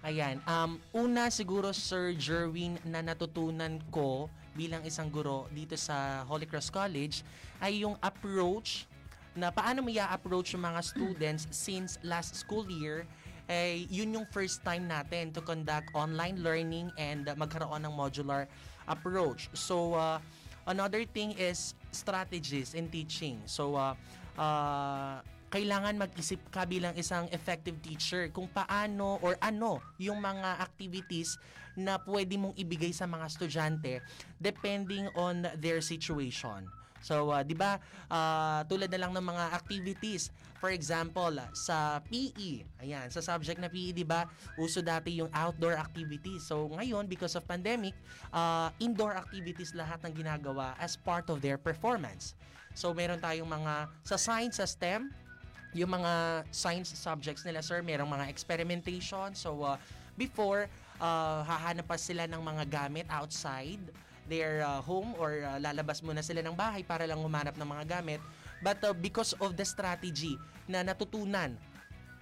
Ayan, 0.00 0.40
um, 0.48 0.80
una 0.96 1.28
siguro 1.28 1.76
Sir 1.76 2.16
Jerwin 2.16 2.80
na 2.88 3.04
natutunan 3.04 3.78
ko 3.92 4.32
bilang 4.56 4.80
isang 4.88 5.12
guro 5.12 5.44
dito 5.52 5.76
sa 5.76 6.24
Holy 6.24 6.48
Cross 6.48 6.72
College 6.72 7.20
ay 7.60 7.84
yung 7.84 8.00
approach 8.00 8.88
na 9.36 9.52
paano 9.52 9.84
mo 9.84 9.92
i-approach 9.92 10.56
yung 10.56 10.64
mga 10.64 10.80
students 10.80 11.44
since 11.52 12.00
last 12.00 12.32
school 12.32 12.64
year 12.66 13.04
eh, 13.50 13.86
yun 13.90 14.14
yung 14.14 14.26
first 14.30 14.62
time 14.62 14.86
natin 14.86 15.34
to 15.34 15.42
conduct 15.42 15.90
online 15.94 16.42
learning 16.42 16.90
and 16.98 17.26
uh, 17.26 17.34
magkaroon 17.34 17.82
ng 17.82 17.94
modular 17.94 18.46
approach. 18.86 19.50
So, 19.54 19.94
uh, 19.94 20.18
another 20.66 21.02
thing 21.06 21.34
is 21.38 21.74
strategies 21.90 22.74
in 22.74 22.90
teaching. 22.90 23.42
So, 23.46 23.74
uh, 23.74 23.94
uh, 24.38 25.22
kailangan 25.52 26.00
mag-isip 26.00 26.40
ka 26.48 26.64
bilang 26.64 26.96
isang 26.96 27.28
effective 27.28 27.76
teacher 27.84 28.32
kung 28.32 28.48
paano 28.48 29.20
or 29.20 29.36
ano 29.44 29.84
yung 30.00 30.16
mga 30.16 30.64
activities 30.64 31.36
na 31.76 32.00
pwede 32.08 32.40
mong 32.40 32.56
ibigay 32.56 32.92
sa 32.92 33.04
mga 33.04 33.28
estudyante 33.28 34.00
depending 34.40 35.12
on 35.12 35.44
their 35.60 35.84
situation. 35.84 36.64
So, 37.02 37.34
uh, 37.34 37.42
'di 37.42 37.58
ba? 37.58 37.82
Uh, 38.06 38.62
tulad 38.70 38.88
na 38.88 39.04
lang 39.06 39.12
ng 39.12 39.26
mga 39.26 39.44
activities. 39.52 40.30
For 40.62 40.70
example, 40.70 41.34
sa 41.58 41.98
PE, 42.06 42.62
ayan, 42.78 43.10
sa 43.10 43.18
subject 43.18 43.58
na 43.58 43.66
PE, 43.66 43.90
'di 43.92 44.06
ba? 44.06 44.30
Uso 44.54 44.78
dati 44.78 45.18
yung 45.18 45.28
outdoor 45.34 45.74
activities. 45.74 46.46
So, 46.46 46.70
ngayon 46.70 47.10
because 47.10 47.34
of 47.34 47.42
pandemic, 47.44 47.98
uh, 48.30 48.70
indoor 48.78 49.18
activities 49.18 49.74
lahat 49.74 49.98
ng 50.06 50.22
ginagawa 50.22 50.78
as 50.78 50.94
part 50.94 51.26
of 51.28 51.42
their 51.42 51.58
performance. 51.58 52.38
So, 52.72 52.94
meron 52.94 53.18
tayong 53.18 53.50
mga 53.50 53.90
sa 54.06 54.16
science, 54.16 54.62
sa 54.62 54.66
STEM, 54.70 55.10
yung 55.74 55.90
mga 55.90 56.44
science 56.54 56.94
subjects 56.94 57.42
nila, 57.42 57.60
sir, 57.60 57.82
merong 57.82 58.08
mga 58.08 58.30
experimentation. 58.30 59.34
So, 59.34 59.66
uh, 59.66 59.76
before, 60.14 60.70
uh, 61.02 61.42
hahanap 61.42 61.90
pa 61.90 61.98
sila 61.98 62.30
ng 62.30 62.38
mga 62.38 62.64
gamit 62.70 63.06
outside 63.10 63.80
their 64.30 64.62
uh, 64.62 64.80
home 64.82 65.14
or 65.18 65.42
uh, 65.42 65.58
lalabas 65.58 66.02
muna 66.02 66.22
sila 66.22 66.42
ng 66.42 66.54
bahay 66.54 66.86
para 66.86 67.06
lang 67.06 67.18
humanap 67.18 67.54
ng 67.58 67.68
mga 67.68 67.84
gamit. 68.00 68.20
But 68.62 68.78
uh, 68.86 68.94
because 68.94 69.34
of 69.42 69.58
the 69.58 69.66
strategy 69.66 70.38
na 70.70 70.86
natutunan 70.86 71.58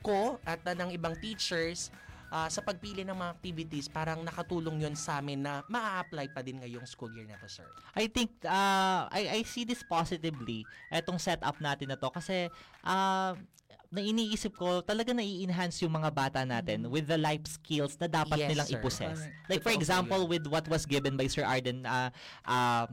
ko 0.01 0.41
at 0.49 0.65
uh, 0.65 0.73
ng 0.73 0.97
ibang 0.97 1.13
teachers, 1.21 1.93
ah, 2.31 2.47
sa 2.47 2.63
pagpili 2.63 3.03
ng 3.03 3.13
mga 3.13 3.33
activities, 3.35 3.91
parang 3.91 4.23
nakatulong 4.23 4.87
yon 4.87 4.95
sa 4.95 5.19
amin 5.19 5.43
na 5.43 5.67
maa-apply 5.67 6.31
pa 6.31 6.41
din 6.47 6.63
ngayong 6.63 6.87
school 6.87 7.11
year 7.11 7.27
na 7.27 7.35
to, 7.43 7.51
sir. 7.51 7.67
I 7.93 8.07
think 8.07 8.31
uh, 8.47 9.11
I 9.11 9.23
I 9.35 9.41
see 9.43 9.67
this 9.67 9.83
positively 9.83 10.63
etong 10.95 11.19
setup 11.19 11.59
natin 11.59 11.91
na 11.91 11.99
to 11.99 12.07
kasi 12.15 12.47
uh, 12.87 13.35
na 13.91 13.99
iniisip 13.99 14.55
ko 14.55 14.87
talaga 14.87 15.11
na 15.11 15.27
i-enhance 15.27 15.83
yung 15.83 15.91
mga 15.91 16.15
bata 16.15 16.41
natin 16.47 16.87
with 16.87 17.11
the 17.11 17.19
life 17.19 17.43
skills 17.51 17.99
na 17.99 18.07
dapat 18.07 18.39
Yes, 18.39 18.49
nilang 18.55 18.69
sir. 18.71 18.79
i-possess. 18.79 19.19
Correct. 19.27 19.51
Like 19.51 19.63
for 19.67 19.75
example 19.75 20.31
with 20.31 20.47
what 20.47 20.63
was 20.71 20.87
given 20.87 21.19
by 21.19 21.27
Sir 21.27 21.43
Arden 21.43 21.83
uh, 21.83 22.15
uh, 22.47 22.87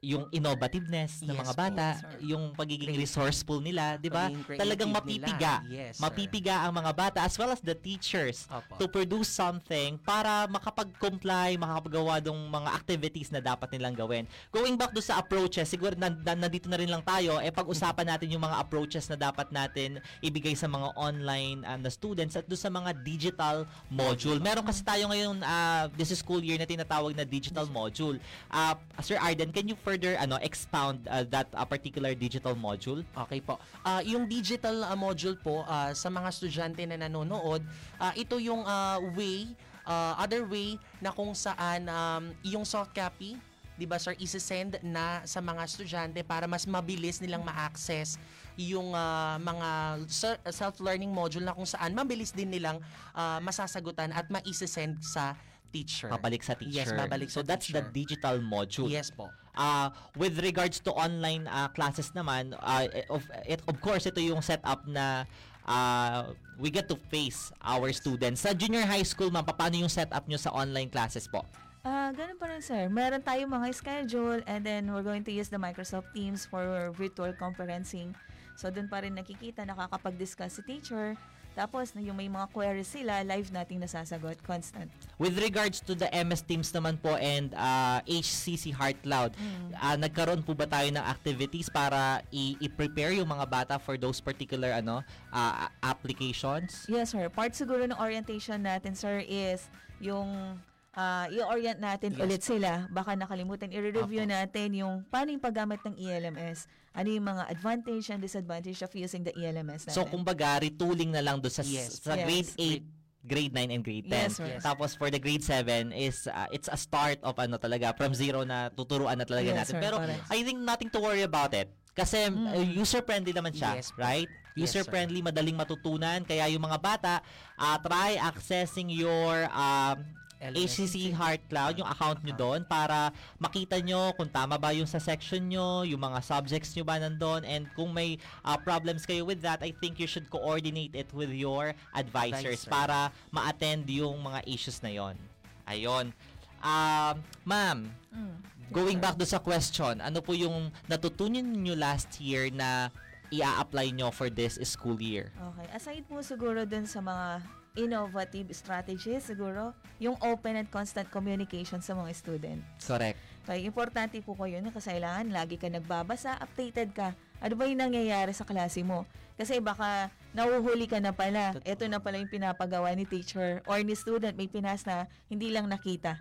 yung 0.00 0.32
innovativeness 0.32 1.20
ng 1.20 1.36
Yes 1.36 1.40
mga 1.44 1.52
po, 1.52 1.60
bata, 1.60 1.86
sir. 2.00 2.16
yung 2.24 2.56
pagiging 2.56 2.96
resourceful 2.96 3.60
nila, 3.60 4.00
'di 4.00 4.08
ba? 4.08 4.32
Talagang 4.56 4.88
mapipiga. 4.88 5.60
nila. 5.60 5.68
Yes, 5.68 6.00
sir. 6.00 6.08
mapipiga 6.08 6.64
ang 6.64 6.72
mga 6.72 6.92
bata 6.96 7.18
as 7.20 7.36
well 7.36 7.52
as 7.52 7.60
the 7.60 7.76
teachers 7.76 8.48
Opo. 8.48 8.80
to 8.80 8.88
produce 8.88 9.28
something 9.28 10.00
para 10.00 10.48
makapag-comply, 10.48 11.60
makakapagawa 11.60 12.16
ng 12.24 12.48
mga 12.48 12.70
activities 12.72 13.28
na 13.28 13.44
dapat 13.44 13.68
nilang 13.76 13.92
gawin. 13.92 14.24
Going 14.48 14.80
back 14.80 14.96
do 14.96 15.04
sa 15.04 15.20
approaches, 15.20 15.68
siguro 15.68 15.92
na, 15.92 16.08
na, 16.08 16.32
nandito 16.32 16.64
na 16.72 16.80
rin 16.80 16.88
lang 16.88 17.04
tayo, 17.04 17.36
eh 17.36 17.52
pag-usapan 17.52 18.16
natin 18.16 18.32
yung 18.32 18.40
mga 18.40 18.56
approaches 18.56 19.04
na 19.04 19.20
dapat 19.20 19.52
natin 19.52 20.00
ibigay 20.24 20.56
sa 20.56 20.64
mga 20.64 20.96
online 20.96 21.60
uh, 21.68 21.76
na 21.76 21.92
students 21.92 22.40
at 22.40 22.48
do 22.48 22.56
sa 22.56 22.72
mga 22.72 22.96
digital 23.04 23.68
module. 23.92 24.40
Meron 24.40 24.64
kasi 24.64 24.80
tayo 24.80 25.12
ngayon 25.12 25.44
uh, 25.44 25.92
this 25.92 26.08
is 26.08 26.24
school 26.24 26.40
year 26.40 26.56
na 26.56 26.64
tinatawag 26.64 27.12
na 27.12 27.28
digital 27.28 27.68
module. 27.68 28.16
Uh, 28.48 28.72
Sir 29.04 29.20
Arden, 29.20 29.52
can 29.52 29.68
you 29.68 29.76
further 29.90 30.14
ano 30.22 30.38
expound 30.38 31.02
uh, 31.10 31.26
that 31.26 31.50
uh, 31.50 31.66
particular 31.66 32.14
digital 32.14 32.54
module? 32.54 33.02
Okay 33.26 33.42
po. 33.42 33.58
Ah, 33.82 33.98
yung 34.06 34.30
digital 34.30 34.86
ah, 34.86 34.94
module 34.94 35.34
po 35.34 35.66
ah, 35.66 35.90
sa 35.90 36.06
mga 36.06 36.30
estudyante 36.30 36.86
na 36.86 36.94
nanonood, 36.94 37.66
ah, 37.98 38.14
ito 38.14 38.38
yung 38.38 38.62
ah, 38.62 39.02
way, 39.18 39.50
ah, 39.82 40.14
other 40.22 40.46
way 40.46 40.78
na 41.02 41.10
kung 41.10 41.34
saan 41.34 41.90
um, 41.90 42.30
yung 42.46 42.62
soft 42.62 42.94
copy 42.94 43.34
'di 43.74 43.88
ba 43.88 43.96
sir, 43.96 44.12
isi-send 44.20 44.76
na 44.84 45.24
sa 45.24 45.40
mga 45.40 45.64
estudyante 45.64 46.20
para 46.20 46.44
mas 46.44 46.68
mabilis 46.68 47.16
nilang 47.16 47.40
ma-access 47.40 48.20
yung 48.60 48.92
ah, 48.92 49.40
mga 49.40 50.04
self-learning 50.52 51.08
module 51.08 51.42
na 51.42 51.56
kung 51.56 51.64
saan 51.64 51.96
mabilis 51.96 52.30
din 52.30 52.52
nilang 52.52 52.78
ah, 53.16 53.40
masasagutan 53.40 54.12
at 54.12 54.28
ma-send 54.28 55.00
sa 55.00 55.32
teacher. 55.70 56.10
Babalik 56.10 56.42
sa 56.42 56.58
teacher. 56.58 56.84
Yes, 56.84 56.92
babalik 56.92 57.30
so 57.30 57.40
sa 57.40 57.54
that's 57.54 57.70
the 57.70 57.82
digital 57.94 58.42
module. 58.42 58.90
Yes 58.90 59.08
po. 59.08 59.30
Uh, 59.54 59.90
with 60.14 60.38
regards 60.42 60.78
to 60.82 60.94
online 60.94 61.46
uh, 61.50 61.66
classes 61.74 62.10
naman, 62.14 62.54
uh, 62.58 62.86
of, 63.10 63.22
it, 63.46 63.62
of 63.66 63.76
course, 63.82 64.06
ito 64.06 64.22
yung 64.22 64.42
setup 64.42 64.86
na 64.86 65.26
uh, 65.66 66.30
we 66.58 66.70
get 66.70 66.86
to 66.86 66.96
face 67.10 67.50
our 67.62 67.90
students. 67.90 68.42
Sa 68.46 68.54
junior 68.54 68.86
high 68.86 69.06
school, 69.06 69.30
ma'am, 69.30 69.46
paano 69.46 69.78
yung 69.78 69.90
setup 69.90 70.26
nyo 70.26 70.38
sa 70.38 70.54
online 70.54 70.90
classes 70.90 71.26
po? 71.26 71.42
Ah, 71.80 72.12
ganun 72.12 72.36
pa 72.36 72.44
rin 72.52 72.60
sir. 72.60 72.92
Meron 72.92 73.24
tayong 73.24 73.48
mga 73.48 73.68
schedule 73.72 74.44
and 74.44 74.60
then 74.60 74.92
we're 74.92 75.04
going 75.04 75.24
to 75.24 75.32
use 75.32 75.48
the 75.48 75.56
Microsoft 75.56 76.12
Teams 76.12 76.44
for 76.44 76.92
virtual 76.92 77.32
conferencing. 77.40 78.12
So 78.60 78.68
doon 78.68 78.92
pa 78.92 79.00
rin 79.00 79.16
nakikita, 79.16 79.64
nakakapag-discuss 79.64 80.60
si 80.60 80.62
teacher. 80.68 81.16
Tapos 81.52 81.92
na 81.92 82.00
yung 82.00 82.14
may 82.14 82.26
mga 82.26 82.46
queries 82.50 82.88
sila, 82.88 83.20
live 83.20 83.50
nating 83.50 83.82
nasasagot, 83.82 84.38
constant. 84.40 84.86
With 85.18 85.36
regards 85.36 85.82
to 85.82 85.92
the 85.92 86.06
MS 86.08 86.42
Teams 86.42 86.70
naman 86.70 86.96
po 86.96 87.18
and 87.18 87.52
uh, 87.52 88.00
HCC 88.06 88.70
Heart 88.70 89.02
Cloud, 89.02 89.30
uh, 89.74 89.96
nagkaroon 89.98 90.40
po 90.40 90.54
ba 90.54 90.64
tayo 90.64 90.88
ng 90.88 91.02
activities 91.02 91.68
para 91.68 92.22
i- 92.30 92.56
i-prepare 92.58 93.18
yung 93.18 93.28
mga 93.28 93.44
bata 93.44 93.74
for 93.76 93.98
those 93.98 94.22
particular 94.22 94.72
ano 94.72 95.02
uh, 95.28 95.68
applications? 95.82 96.86
Yes 96.86 97.12
sir. 97.12 97.28
Part 97.28 97.52
siguro 97.52 97.84
ng 97.84 97.98
orientation 97.98 98.62
natin 98.62 98.94
sir 98.94 99.20
is 99.20 99.66
yung 100.00 100.56
ah, 100.92 101.30
i-orient 101.30 101.78
natin 101.78 102.10
Yes. 102.12 102.20
ulit 102.20 102.42
sila. 102.42 102.90
Baka 102.90 103.14
nakalimutan, 103.14 103.70
i-review 103.70 104.26
Apo. 104.26 104.30
natin 104.32 104.68
yung 104.74 104.94
paano 105.06 105.30
yung 105.30 105.42
paggamit 105.42 105.78
ng 105.80 105.94
ELMS. 105.94 106.66
Ano 106.90 107.08
yung 107.08 107.22
mga 107.24 107.46
advantage 107.46 108.10
and 108.10 108.18
disadvantage 108.18 108.82
of 108.82 108.90
using 108.92 109.22
the 109.22 109.30
ELMS 109.32 109.86
natin. 109.86 109.94
So 109.94 110.02
kumbaga 110.04 110.58
retooling 110.58 111.14
na 111.14 111.22
lang 111.22 111.38
do 111.38 111.46
sa 111.46 111.62
Yes. 111.62 112.02
sa 112.02 112.18
Yes. 112.18 112.26
grade 112.26 112.50
8 112.58 112.82
grade 113.20 113.52
9 113.52 113.68
and 113.70 113.84
grade 113.84 114.08
10. 114.08 114.32
Yes. 114.32 114.40
Yes. 114.40 114.60
Tapos 114.64 114.96
for 114.96 115.12
the 115.12 115.20
grade 115.20 115.44
7 115.44 115.92
is 115.92 116.24
uh, 116.26 116.48
it's 116.50 116.66
a 116.66 116.74
start 116.74 117.20
of 117.20 117.36
ano 117.36 117.60
talaga 117.60 117.92
from 117.92 118.10
zero 118.10 118.42
na 118.42 118.72
tuturuan 118.72 119.14
na 119.14 119.28
talaga 119.28 119.52
Yes, 119.52 119.58
natin. 119.60 119.74
sir, 119.76 119.82
Pero 119.84 119.96
correct. 120.00 120.24
I 120.26 120.40
think 120.40 120.58
nothing 120.58 120.88
to 120.88 120.98
worry 120.98 121.22
about 121.22 121.52
it. 121.52 121.68
Kasi 121.92 122.26
Mm. 122.26 122.48
uh, 122.48 122.64
user 122.72 123.04
friendly 123.04 123.30
naman 123.30 123.52
siya, 123.52 123.76
Yes, 123.76 123.92
right? 123.94 124.24
Yes, 124.56 124.72
User 124.72 124.82
sir. 124.82 124.90
friendly, 124.90 125.20
madaling 125.20 125.54
matutunan 125.54 126.24
kaya 126.24 126.48
yung 126.48 126.64
mga 126.64 126.80
bata 126.80 127.14
uh, 127.54 127.76
try 127.78 128.16
accessing 128.18 128.88
your 128.88 129.46
um, 129.52 130.00
HCC 130.40 131.12
Heart 131.12 131.52
Cloud, 131.52 131.74
yung 131.76 131.86
account 131.86 132.24
nyo 132.24 132.32
doon 132.32 132.60
para 132.64 133.12
makita 133.36 133.76
nyo 133.76 134.16
kung 134.16 134.26
tama 134.26 134.56
ba 134.56 134.72
yung 134.72 134.88
sa 134.88 134.96
section 134.96 135.44
nyo, 135.44 135.84
yung 135.84 136.00
mga 136.00 136.24
subjects 136.24 136.72
nyo 136.72 136.82
ba 136.82 136.96
nandun, 136.96 137.44
and 137.44 137.68
kung 137.76 137.92
may 137.92 138.16
uh, 138.40 138.56
problems 138.56 139.04
kayo 139.04 139.28
with 139.28 139.44
that, 139.44 139.60
I 139.60 139.76
think 139.76 140.00
you 140.00 140.08
should 140.08 140.32
coordinate 140.32 140.96
it 140.96 141.12
with 141.12 141.28
your 141.28 141.76
advisors 141.92 142.64
Advisor. 142.64 142.72
para 142.72 142.98
ma-attend 143.28 143.84
yung 143.92 144.16
mga 144.24 144.40
issues 144.48 144.80
na 144.80 144.88
yon. 144.88 145.20
Ayon. 145.68 146.16
Um, 146.60 147.14
ma'am, 147.44 147.92
Mm. 148.10 148.36
going 148.74 148.98
back 148.98 149.14
do 149.14 149.22
sa 149.22 149.38
question, 149.38 150.02
ano 150.02 150.18
po 150.18 150.34
yung 150.34 150.74
natutunan 150.88 151.46
nyo 151.46 151.78
last 151.78 152.18
year 152.18 152.50
na 152.50 152.90
i-apply 153.30 153.94
nyo 153.94 154.10
for 154.10 154.26
this 154.26 154.58
school 154.66 154.98
year? 154.98 155.30
Okay. 155.30 155.66
Aside 155.70 156.02
po 156.10 156.18
siguro 156.20 156.66
dun 156.66 156.90
sa 156.90 156.98
mga 156.98 157.38
innovative 157.78 158.50
strategies 158.54 159.26
siguro, 159.26 159.74
yung 160.02 160.16
open 160.24 160.58
and 160.58 160.68
constant 160.70 161.06
communication 161.10 161.78
sa 161.78 161.94
mga 161.94 162.10
student. 162.14 162.60
Correct. 162.82 163.18
Kaya 163.46 163.60
importante 163.66 164.20
po 164.22 164.36
ko 164.36 164.46
yun 164.46 164.66
kasi 164.70 164.94
kailangan 164.94 165.32
lagi 165.32 165.58
ka 165.58 165.66
nagbabasa, 165.66 166.38
updated 166.38 166.94
ka. 166.94 167.14
Ano 167.40 167.56
ba 167.56 167.64
yung 167.66 167.80
nangyayari 167.80 168.30
sa 168.36 168.44
klase 168.44 168.84
mo? 168.84 169.08
Kasi 169.40 169.56
baka 169.56 170.12
nahuhuli 170.36 170.84
ka 170.84 171.00
na 171.00 171.16
pala. 171.16 171.56
Totoo. 171.56 171.64
Ito 171.64 171.84
na 171.88 171.98
pala 172.04 172.20
yung 172.20 172.28
pinapagawa 172.28 172.92
ni 172.92 173.08
teacher 173.08 173.64
or 173.64 173.80
ni 173.80 173.96
student. 173.96 174.36
May 174.36 174.52
pinas 174.52 174.84
na 174.84 175.08
hindi 175.32 175.48
lang 175.48 175.64
nakita. 175.64 176.20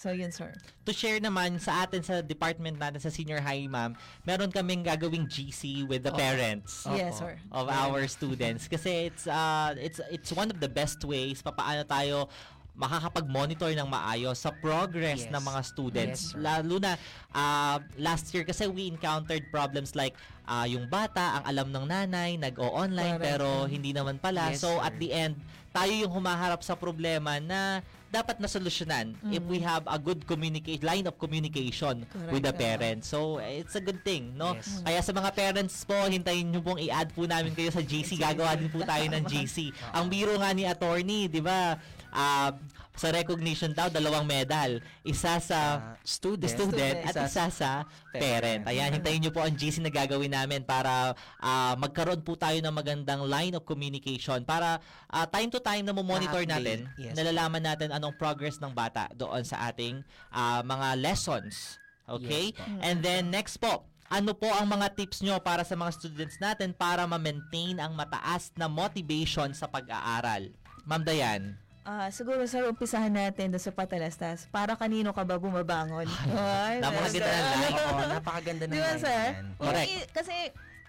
So 0.00 0.16
yun 0.16 0.32
sir. 0.32 0.48
to 0.88 0.96
share 0.96 1.20
naman 1.20 1.60
sa 1.60 1.84
atin 1.84 2.00
sa 2.00 2.24
department 2.24 2.80
natin 2.80 2.96
sa 2.96 3.12
senior 3.12 3.36
high 3.36 3.68
ma'am, 3.68 3.92
meron 4.24 4.48
kaming 4.48 4.80
gagawing 4.80 5.28
GC 5.28 5.84
with 5.84 6.00
the 6.00 6.08
Opo. 6.08 6.16
parents 6.16 6.88
Opo. 6.88 6.96
Yes 6.96 7.20
sir. 7.20 7.36
of 7.52 7.68
our 7.68 8.08
students 8.08 8.64
kasi 8.64 9.12
it's 9.12 9.28
uh 9.28 9.76
it's 9.76 10.00
it's 10.08 10.32
one 10.32 10.48
of 10.48 10.56
the 10.56 10.72
best 10.72 11.04
ways 11.04 11.44
papaano 11.44 11.84
tayo 11.84 12.32
makakapag-monitor 12.80 13.76
ng 13.76 13.84
maayos 13.84 14.40
sa 14.40 14.48
progress 14.56 15.28
Yes. 15.28 15.32
ng 15.36 15.42
mga 15.42 15.60
students. 15.60 16.20
Yes, 16.22 16.32
sir. 16.32 16.40
Lalo 16.40 16.80
na 16.80 16.92
uh, 17.28 17.76
last 18.00 18.32
year 18.32 18.40
kasi 18.40 18.64
we 18.64 18.88
encountered 18.88 19.44
problems 19.52 19.92
like 19.92 20.16
uh, 20.48 20.64
yung 20.64 20.88
bata 20.88 21.36
ang 21.36 21.44
alam 21.44 21.68
ng 21.68 21.84
nanay, 21.84 22.40
nag-o-online 22.40 23.20
pero 23.20 23.68
hindi 23.68 23.92
naman 23.92 24.16
pala. 24.16 24.56
Yes, 24.56 24.64
so 24.64 24.80
sir. 24.80 24.86
at 24.88 24.96
the 24.96 25.12
end, 25.12 25.36
tayo 25.76 25.92
yung 25.92 26.08
humaharap 26.08 26.64
sa 26.64 26.72
problema 26.72 27.36
na 27.36 27.84
dapat 28.10 28.42
na 28.42 28.50
solusyonan 28.50 29.14
if 29.30 29.38
we 29.46 29.62
have 29.62 29.86
a 29.86 29.94
good 29.94 30.26
communicate 30.26 30.82
line 30.82 31.06
of 31.06 31.14
communication 31.14 32.02
Correct, 32.10 32.34
with 32.34 32.42
the 32.42 32.50
parents. 32.50 33.06
So 33.06 33.38
it's 33.38 33.78
a 33.78 33.82
good 33.82 34.02
thing, 34.02 34.34
no? 34.34 34.58
Yes. 34.58 34.82
Kaya 34.82 35.00
sa 35.00 35.14
mga 35.14 35.30
parents 35.30 35.86
po, 35.86 35.94
hintayin 36.10 36.50
niyo 36.50 36.60
pong 36.60 36.82
i-add 36.82 37.14
po 37.14 37.30
namin 37.30 37.54
kayo 37.54 37.70
sa 37.70 37.80
GC. 37.80 38.18
Gagawa 38.18 38.58
din 38.58 38.66
po 38.66 38.82
tayo 38.82 39.06
ng 39.06 39.22
GC. 39.30 39.70
Ang 39.96 40.10
biro 40.10 40.34
nga 40.42 40.50
ni 40.50 40.66
attorney, 40.66 41.30
'di 41.30 41.38
ba? 41.38 41.78
Ah, 42.10 42.52
sa 42.92 43.08
recognition 43.08 43.72
daw 43.72 43.88
dalawang 43.88 44.22
medal. 44.22 44.76
Isa 45.02 45.40
sa 45.40 45.58
Ah, 45.72 45.78
student, 46.02 46.50
student 46.50 46.96
at 47.02 47.16
isa 47.16 47.48
sa 47.48 47.70
parent. 48.12 48.66
Ayan, 48.66 48.92
hintayin 48.92 49.18
niyo 49.18 49.30
po 49.30 49.40
ang 49.40 49.50
GC 49.50 49.80
na 49.80 49.88
gagawin 49.88 50.28
namin 50.28 50.60
para 50.60 51.16
ah, 51.38 51.72
magkaroon 51.74 52.20
po 52.20 52.36
tayo 52.36 52.58
ng 52.58 52.70
magandang 52.70 53.24
line 53.24 53.54
of 53.54 53.64
communication 53.64 54.42
para 54.42 54.76
ah, 55.06 55.24
time 55.24 55.48
to 55.48 55.58
time 55.58 55.80
na 55.80 55.94
monitor 55.94 56.44
Na-update. 56.44 56.84
natin, 56.84 57.00
Yes. 57.00 57.16
nalalaman 57.16 57.62
natin 57.62 57.88
anong 57.88 58.12
progress 58.14 58.58
ng 58.58 58.70
bata 58.70 59.08
doon 59.14 59.40
sa 59.42 59.64
ating 59.66 60.04
ah, 60.28 60.60
mga 60.60 61.00
lessons. 61.00 61.80
Okay? 62.04 62.50
Yes 62.50 62.58
po. 62.58 62.82
And 62.82 62.96
then 63.00 63.30
next 63.30 63.56
po, 63.56 63.86
ano 64.10 64.34
po 64.34 64.50
ang 64.50 64.66
mga 64.66 64.92
tips 64.92 65.22
nyo 65.22 65.38
para 65.38 65.62
sa 65.62 65.72
mga 65.72 65.94
students 65.94 66.36
natin 66.36 66.74
para 66.74 67.06
ma-maintain 67.06 67.78
ang 67.78 67.94
mataas 67.94 68.50
na 68.52 68.66
motivation 68.66 69.54
sa 69.54 69.70
pag-aaral? 69.70 70.50
Ma'am 70.82 71.00
Dayan. 71.00 71.54
Ah, 71.90 72.06
siguro 72.14 72.38
sir, 72.46 72.62
umpisahan 72.70 73.10
natin 73.10 73.50
doon 73.50 73.58
sa 73.58 73.74
patalastas. 73.74 74.46
Para 74.46 74.78
kanino 74.78 75.10
ka 75.10 75.26
ba 75.26 75.42
bumabangon? 75.42 76.06
Ay, 76.38 76.78
napakaganda 76.78 77.26
ng 77.26 77.50
line. 77.50 77.74
Oo, 77.74 77.98
napakaganda 78.14 78.64
ng 78.64 78.70
Di 78.70 78.78
ba, 78.78 78.86
line 78.86 79.02
sir? 79.02 79.24
yan. 79.34 79.44
Huwag 79.58 79.66
Correct. 79.66 79.90
i- 79.90 80.08
kasi, 80.14 80.34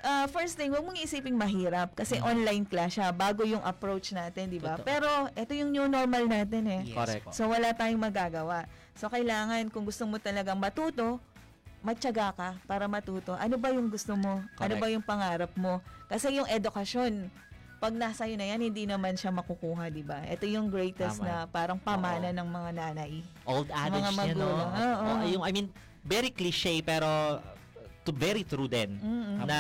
ah, 0.06 0.26
first 0.30 0.54
thing, 0.54 0.70
huwag 0.70 0.86
mong 0.86 1.02
isiping 1.02 1.34
mahirap 1.34 1.98
kasi 1.98 2.22
online 2.22 2.70
class 2.70 3.02
siya 3.02 3.10
bago 3.10 3.42
yung 3.42 3.66
approach 3.66 4.14
natin, 4.14 4.54
di 4.54 4.62
ba? 4.62 4.78
Totoo. 4.78 4.86
Pero, 4.86 5.10
ito 5.34 5.52
yung 5.58 5.74
new 5.74 5.90
normal 5.90 6.30
natin 6.30 6.70
eh. 6.70 6.82
Yes 6.86 6.94
Correct. 6.94 7.24
po. 7.26 7.30
So, 7.34 7.50
wala 7.50 7.74
tayong 7.74 7.98
magagawa. 7.98 8.70
So, 8.94 9.10
kailangan, 9.10 9.74
kung 9.74 9.90
gusto 9.90 10.06
mo 10.06 10.22
talagang 10.22 10.62
matuto, 10.62 11.18
matyaga 11.82 12.30
ka 12.30 12.50
para 12.70 12.86
matuto. 12.86 13.34
Ano 13.42 13.58
ba 13.58 13.74
yung 13.74 13.90
gusto 13.90 14.14
mo? 14.14 14.38
Ano 14.38 14.54
Correct. 14.54 14.78
ba 14.78 14.88
yung 14.88 15.02
pangarap 15.02 15.50
mo? 15.58 15.82
Kasi 16.06 16.38
yung 16.38 16.46
edukasyon, 16.46 17.26
pag 17.82 17.98
nasa 17.98 18.30
na 18.30 18.46
yan, 18.46 18.62
hindi 18.62 18.86
naman 18.86 19.18
siya 19.18 19.34
makukuha, 19.34 19.90
di 19.90 20.06
ba? 20.06 20.22
Ito 20.30 20.46
yung 20.46 20.70
greatest 20.70 21.18
Tama. 21.18 21.26
na 21.26 21.36
parang 21.50 21.82
pamana 21.82 22.30
ng 22.30 22.46
mga 22.46 22.70
nanay. 22.78 23.26
Old 23.42 23.74
adage 23.74 23.98
mga 23.98 24.12
niya, 24.14 24.34
no? 24.38 24.46
magulang. 24.46 24.70
Oo. 24.70 25.02
Oo, 25.10 25.26
yung, 25.26 25.44
I 25.44 25.50
mean, 25.50 25.68
very 26.06 26.30
cliche, 26.30 26.86
pero 26.86 27.42
to 28.06 28.14
very 28.14 28.46
true 28.46 28.70
din. 28.70 28.98
Mm-mm. 28.98 29.46
Na 29.46 29.58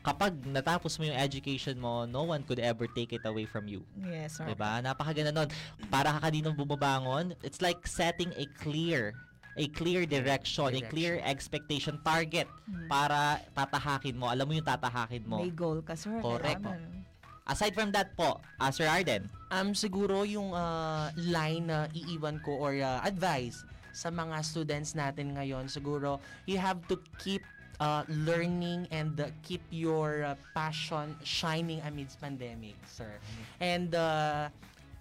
kapag 0.00 0.32
natapos 0.48 0.96
mo 0.96 1.08
yung 1.08 1.16
education 1.16 1.76
mo, 1.76 2.08
no 2.08 2.24
one 2.24 2.40
could 2.44 2.60
ever 2.60 2.88
take 2.88 3.12
it 3.12 3.24
away 3.24 3.44
from 3.44 3.68
you. 3.68 3.84
Yes, 4.00 4.40
sir. 4.40 4.48
Diba? 4.48 4.80
Napakaganda 4.80 5.32
nun. 5.32 5.48
Para 5.92 6.16
ka 6.16 6.28
kaninong 6.28 6.56
bumabangon, 6.56 7.36
it's 7.44 7.60
like 7.60 7.84
setting 7.84 8.32
a 8.36 8.48
clear 8.56 9.12
a 9.58 9.66
clear 9.74 10.06
direction, 10.06 10.70
a 10.70 10.82
clear 10.86 11.18
expectation 11.26 11.98
target 12.06 12.46
Mm. 12.70 12.86
para 12.86 13.42
tatahakin 13.58 14.14
mo. 14.14 14.30
Alam 14.30 14.46
mo 14.46 14.52
yung 14.54 14.62
tatahakin 14.62 15.26
mo. 15.26 15.42
May 15.42 15.50
goal 15.50 15.82
ka, 15.82 15.98
sir. 15.98 16.14
Correct. 16.22 16.62
Kailangan. 16.62 17.07
Aside 17.48 17.72
from 17.72 17.90
that 17.96 18.12
po, 18.12 18.44
uh, 18.60 18.70
Sir 18.70 18.84
Arden, 18.86 19.26
Um, 19.48 19.72
siguro 19.72 20.28
yung 20.28 20.52
ah, 20.52 21.08
line 21.16 21.72
na 21.72 21.88
iiwan 21.96 22.36
ko 22.44 22.60
or 22.60 22.76
ah, 22.84 23.00
advice 23.00 23.64
sa 23.96 24.12
mga 24.12 24.44
students 24.44 24.92
natin 24.92 25.32
ngayon, 25.40 25.72
siguro 25.72 26.20
you 26.44 26.60
have 26.60 26.84
to 26.84 27.00
keep 27.16 27.40
ah, 27.80 28.04
learning 28.12 28.84
and 28.92 29.16
ah, 29.16 29.32
keep 29.40 29.64
your 29.72 30.20
ah, 30.28 30.36
passion 30.52 31.16
shining 31.24 31.80
amidst 31.88 32.20
pandemic, 32.20 32.76
sir. 32.84 33.08
And 33.56 33.88
ah, 33.96 34.52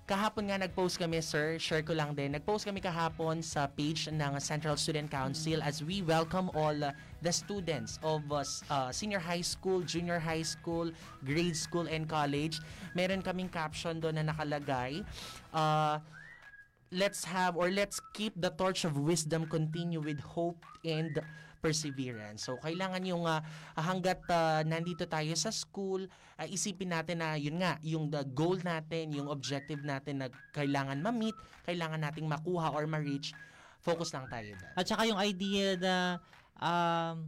kahapon 0.08 0.48
nga 0.48 0.56
nag-post 0.56 0.96
kami, 0.96 1.20
sir, 1.20 1.60
share 1.60 1.84
ko 1.84 1.92
lang 1.92 2.16
din. 2.16 2.32
Nag-post 2.32 2.64
kami 2.64 2.80
kahapon 2.80 3.44
sa 3.44 3.68
page 3.68 4.08
ng 4.08 4.40
Central 4.40 4.80
Student 4.80 5.12
Council 5.12 5.60
as 5.60 5.84
we 5.84 6.00
welcome 6.00 6.48
all 6.56 6.74
uh, 6.80 6.96
the 7.20 7.30
students 7.30 8.00
of 8.00 8.24
uh, 8.32 8.48
uh, 8.72 8.88
senior 8.88 9.20
high 9.20 9.44
school, 9.44 9.84
junior 9.84 10.16
high 10.16 10.48
school, 10.48 10.88
grade 11.28 11.60
school, 11.60 11.92
and 11.92 12.08
college. 12.08 12.64
Meron 12.96 13.20
kaming 13.20 13.52
caption 13.52 14.00
doon 14.00 14.16
na 14.16 14.32
nakalagay. 14.32 15.04
Uh, 15.52 16.00
let's 16.96 17.28
have 17.28 17.60
or 17.60 17.68
let's 17.68 18.00
keep 18.16 18.32
the 18.40 18.50
torch 18.56 18.88
of 18.88 18.96
wisdom 18.96 19.44
continue 19.44 20.00
with 20.00 20.24
hope 20.24 20.64
and 20.88 21.20
perseverance. 21.68 22.48
So 22.48 22.56
kailangan 22.64 23.04
yung 23.04 23.28
uh, 23.28 23.44
hangga't 23.76 24.24
uh, 24.32 24.64
nandito 24.64 25.04
tayo 25.04 25.36
sa 25.36 25.52
school, 25.52 26.08
uh, 26.40 26.48
isipin 26.48 26.96
natin 26.96 27.20
na 27.20 27.36
yun 27.36 27.60
nga, 27.60 27.76
yung 27.84 28.08
the 28.08 28.24
goal 28.32 28.56
natin, 28.64 29.12
yung 29.12 29.28
objective 29.28 29.84
natin 29.84 30.24
na 30.24 30.28
kailangan 30.56 31.04
ma-meet, 31.04 31.36
kailangan 31.68 32.00
nating 32.00 32.24
makuha 32.24 32.72
or 32.72 32.88
ma-reach, 32.88 33.36
focus 33.84 34.16
lang 34.16 34.26
tayo 34.32 34.56
doon. 34.56 34.74
at 34.80 34.86
saka 34.88 35.04
yung 35.04 35.20
idea 35.20 35.76
na 35.76 35.94
um, 36.64 37.28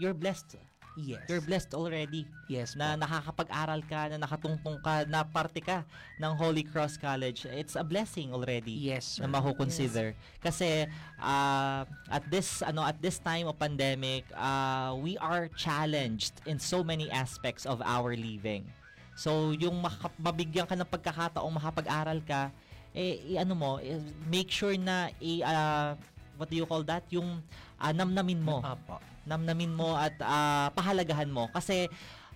you're 0.00 0.16
blessed. 0.16 0.56
Yes. 0.96 1.28
You're 1.28 1.44
blessed 1.44 1.76
already. 1.76 2.24
Yes 2.48 2.72
na 2.72 2.96
po. 2.96 3.04
nakakapag-aral 3.04 3.84
ka, 3.84 4.08
na 4.08 4.16
nakatungtong 4.16 4.80
ka, 4.80 5.04
na 5.04 5.28
parte 5.28 5.60
ka 5.60 5.84
ng 6.16 6.32
Holy 6.32 6.64
Cross 6.64 6.96
College. 6.96 7.44
It's 7.52 7.76
a 7.76 7.84
blessing 7.84 8.32
already. 8.32 8.72
Yes, 8.72 9.20
na 9.20 9.28
sir. 9.28 9.32
makukonsider. 9.36 10.08
Kasi 10.40 10.88
uh, 11.20 11.82
at 12.08 12.24
this 12.32 12.64
ano 12.64 12.80
at 12.80 12.96
this 13.04 13.20
time 13.20 13.44
of 13.44 13.60
pandemic, 13.60 14.24
uh, 14.32 14.96
we 14.96 15.20
are 15.20 15.52
challenged 15.52 16.32
in 16.48 16.56
so 16.56 16.80
many 16.80 17.12
aspects 17.12 17.68
of 17.68 17.84
our 17.84 18.16
living. 18.16 18.64
So 19.12 19.52
yung 19.52 19.84
mabigyan 20.16 20.64
ka 20.64 20.72
ng 20.76 20.88
pagkakataong 20.88 21.52
makapag-aral 21.60 22.24
ka, 22.24 22.48
eh 22.96 23.36
i- 23.36 23.38
ano 23.40 23.52
mo, 23.52 23.70
eh, 23.84 24.00
make 24.32 24.48
sure 24.48 24.72
na 24.80 25.12
i 25.20 25.44
uh, 25.44 25.92
what 26.36 26.48
do 26.48 26.56
you 26.56 26.64
call 26.68 26.84
that? 26.84 27.04
Yung 27.12 27.40
uh, 27.80 27.92
namnamin 27.92 28.40
mo. 28.40 28.60
Apo. 28.64 28.98
Namnamin 29.26 29.74
mo 29.74 29.98
at 29.98 30.14
uh, 30.22 30.70
pahalagahan 30.70 31.26
mo 31.26 31.50
kasi 31.50 31.90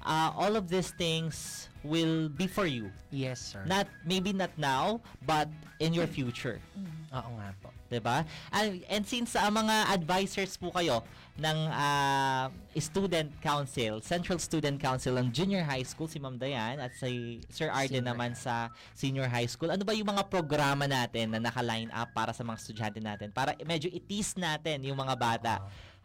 uh, 0.04 0.30
all 0.36 0.56
of 0.56 0.68
these 0.68 0.90
things 0.90 1.68
will 1.84 2.28
be 2.28 2.46
for 2.46 2.66
you. 2.66 2.90
Yes, 3.10 3.40
sir. 3.40 3.64
Not 3.66 3.88
maybe 4.04 4.32
not 4.32 4.50
now, 4.58 5.00
but 5.26 5.48
in 5.80 5.94
your 5.94 6.06
future. 6.06 6.60
Oo 7.10 7.30
nga 7.40 7.50
po. 7.58 7.74
'Di 7.90 7.98
ba? 7.98 8.22
And, 8.54 8.86
and 8.86 9.02
since 9.02 9.34
ang 9.34 9.58
mga 9.58 9.90
advisors 9.90 10.54
po 10.54 10.70
kayo 10.70 11.02
ng 11.40 11.58
ah, 11.74 12.52
Student 12.78 13.34
Council, 13.42 13.98
Central 13.98 14.38
Student 14.38 14.78
Council 14.78 15.18
ng 15.18 15.34
Junior 15.34 15.66
High 15.66 15.82
School 15.82 16.06
si 16.06 16.22
Ma'am 16.22 16.38
Dayan 16.38 16.78
at 16.78 16.94
si 16.94 17.42
Sir 17.50 17.66
Arden 17.72 18.04
Senior 18.04 18.14
naman 18.14 18.30
sa 18.38 18.70
Senior 18.94 19.26
High 19.26 19.50
School. 19.50 19.74
Ano 19.74 19.82
ba 19.82 19.96
yung 19.96 20.06
mga 20.06 20.30
programa 20.30 20.86
natin 20.86 21.34
na 21.34 21.42
naka-line 21.42 21.90
up 21.90 22.14
para 22.14 22.30
sa 22.30 22.46
mga 22.46 22.56
estudyante 22.62 23.00
natin? 23.02 23.34
Para 23.34 23.58
medyo 23.66 23.90
itis 23.90 24.38
natin 24.38 24.86
yung 24.86 25.00
mga 25.00 25.14
bata. 25.18 25.54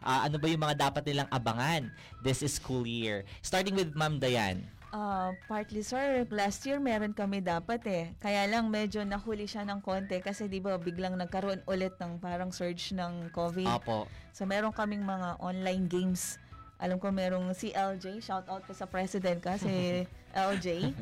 Ah, 0.02 0.28
ano 0.28 0.36
ba 0.36 0.46
yung 0.46 0.62
mga 0.62 0.88
dapat 0.88 1.02
nilang 1.06 1.28
abangan 1.28 1.88
this 2.20 2.44
school 2.46 2.84
year? 2.84 3.24
Starting 3.40 3.74
with 3.74 3.96
Ma'am 3.96 4.20
Dayan. 4.20 4.62
Ah, 4.94 5.34
partly 5.44 5.82
sir, 5.82 6.24
last 6.30 6.64
year 6.64 6.78
meron 6.78 7.12
kami 7.12 7.42
dapat 7.42 7.82
eh. 7.84 8.04
Kaya 8.16 8.46
lang 8.48 8.70
medyo 8.70 9.02
nahuli 9.02 9.44
siya 9.44 9.66
ng 9.66 9.82
konti 9.82 10.22
kasi 10.22 10.46
'di 10.46 10.62
ba 10.62 10.78
biglang 10.78 11.18
nagkaroon 11.18 11.60
ulit 11.66 11.92
ng 11.98 12.16
parang 12.16 12.48
surge 12.48 12.96
ng 12.96 13.28
COVID. 13.34 13.66
Opo. 13.66 14.08
So 14.32 14.46
meron 14.46 14.72
kaming 14.72 15.02
mga 15.02 15.36
online 15.42 15.84
games. 15.84 16.38
Alam 16.76 16.96
ko 16.96 17.08
merong 17.08 17.50
si 17.52 17.72
LJ, 17.72 18.20
shout 18.20 18.46
out 18.48 18.62
ko 18.64 18.72
sa 18.72 18.86
president 18.86 19.40
ka 19.40 19.56
si 19.56 20.04
LJ. 20.32 20.92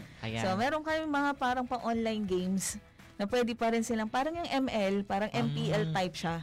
So 0.43 0.55
meron 0.55 0.83
kaming 0.83 1.11
mga 1.11 1.31
parang 1.37 1.67
pang 1.69 1.83
online 1.85 2.25
games 2.25 2.79
na 3.15 3.27
pwede 3.27 3.55
pa 3.55 3.71
rin 3.71 3.83
silang 3.83 4.11
parang 4.11 4.35
yung 4.35 4.51
ML, 4.67 5.07
parang 5.07 5.31
MPL 5.31 5.91
Mm. 5.91 5.95
type 5.95 6.17
siya. 6.17 6.37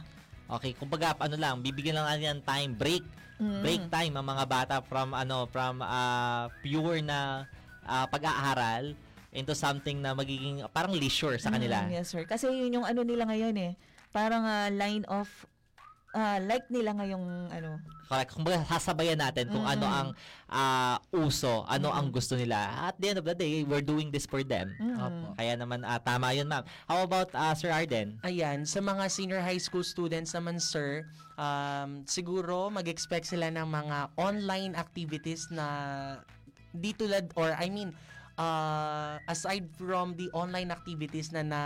Okay, 0.48 0.72
kumbaga 0.76 1.16
ano 1.16 1.36
lang, 1.38 1.60
bibigyan 1.62 2.00
lang 2.00 2.06
natin 2.08 2.38
ng 2.38 2.42
time 2.44 2.70
break. 2.76 3.04
Mm. 3.42 3.60
Break 3.64 3.82
time 3.90 4.12
ang 4.14 4.26
mga 4.26 4.44
bata 4.46 4.76
from 4.84 5.16
ano, 5.16 5.50
from 5.50 5.82
ah, 5.82 6.52
pure 6.62 7.02
na 7.02 7.48
ah, 7.82 8.06
pag-aaral 8.06 8.94
into 9.32 9.56
something 9.56 9.98
na 9.98 10.12
magiging 10.12 10.60
parang 10.70 10.92
leisure 10.92 11.40
sa 11.40 11.48
kanila. 11.48 11.88
Mm, 11.88 11.96
yes, 11.96 12.12
sir. 12.12 12.22
Kasi 12.28 12.52
yun 12.52 12.82
yung 12.82 12.86
ano 12.86 13.00
nila 13.02 13.24
ngayon 13.24 13.56
eh. 13.58 13.72
Parang 14.12 14.44
ah, 14.44 14.68
line 14.68 15.08
of 15.08 15.26
ah, 16.12 16.38
like 16.40 16.68
nila 16.68 16.92
ngayong 16.92 17.48
ano. 17.48 17.80
Correct. 18.06 18.36
Kumbaga 18.36 18.60
sasabayan 18.68 19.16
natin 19.16 19.48
kung 19.48 19.64
ano 19.64 19.88
Mm. 19.88 19.96
ang 19.96 20.08
ah, 20.52 20.96
uso, 21.16 21.64
ano 21.64 21.88
ang 21.88 22.12
gusto 22.12 22.36
nila. 22.36 22.92
At 22.92 23.00
the 23.00 23.16
end 23.16 23.18
of 23.20 23.26
the 23.26 23.32
day, 23.32 23.64
we're 23.64 23.84
doing 23.84 24.12
this 24.12 24.28
for 24.28 24.44
them. 24.44 24.76
Mm. 24.76 25.00
Opo. 25.00 25.26
Kaya 25.40 25.56
naman 25.56 25.80
ah, 25.82 25.96
tama 25.96 26.36
'yun, 26.36 26.44
ma'am. 26.48 26.64
How 26.84 27.08
about 27.08 27.32
ah, 27.32 27.56
Sir 27.56 27.72
Arden? 27.72 28.20
Ayan, 28.22 28.68
sa 28.68 28.84
mga 28.84 29.08
senior 29.08 29.40
high 29.40 29.60
school 29.60 29.80
students 29.80 30.36
naman, 30.36 30.60
sir, 30.60 31.08
um, 31.40 32.04
siguro 32.04 32.68
mag-expect 32.68 33.32
sila 33.32 33.48
ng 33.48 33.64
mga 33.64 34.12
online 34.20 34.76
activities 34.76 35.48
na 35.48 35.66
di 36.72 36.92
tulad, 36.92 37.32
or 37.36 37.52
I 37.56 37.68
mean, 37.68 37.92
uh, 38.36 39.16
aside 39.28 39.68
from 39.76 40.16
the 40.16 40.28
online 40.32 40.68
activities 40.72 41.32
na, 41.32 41.40
na 41.44 41.62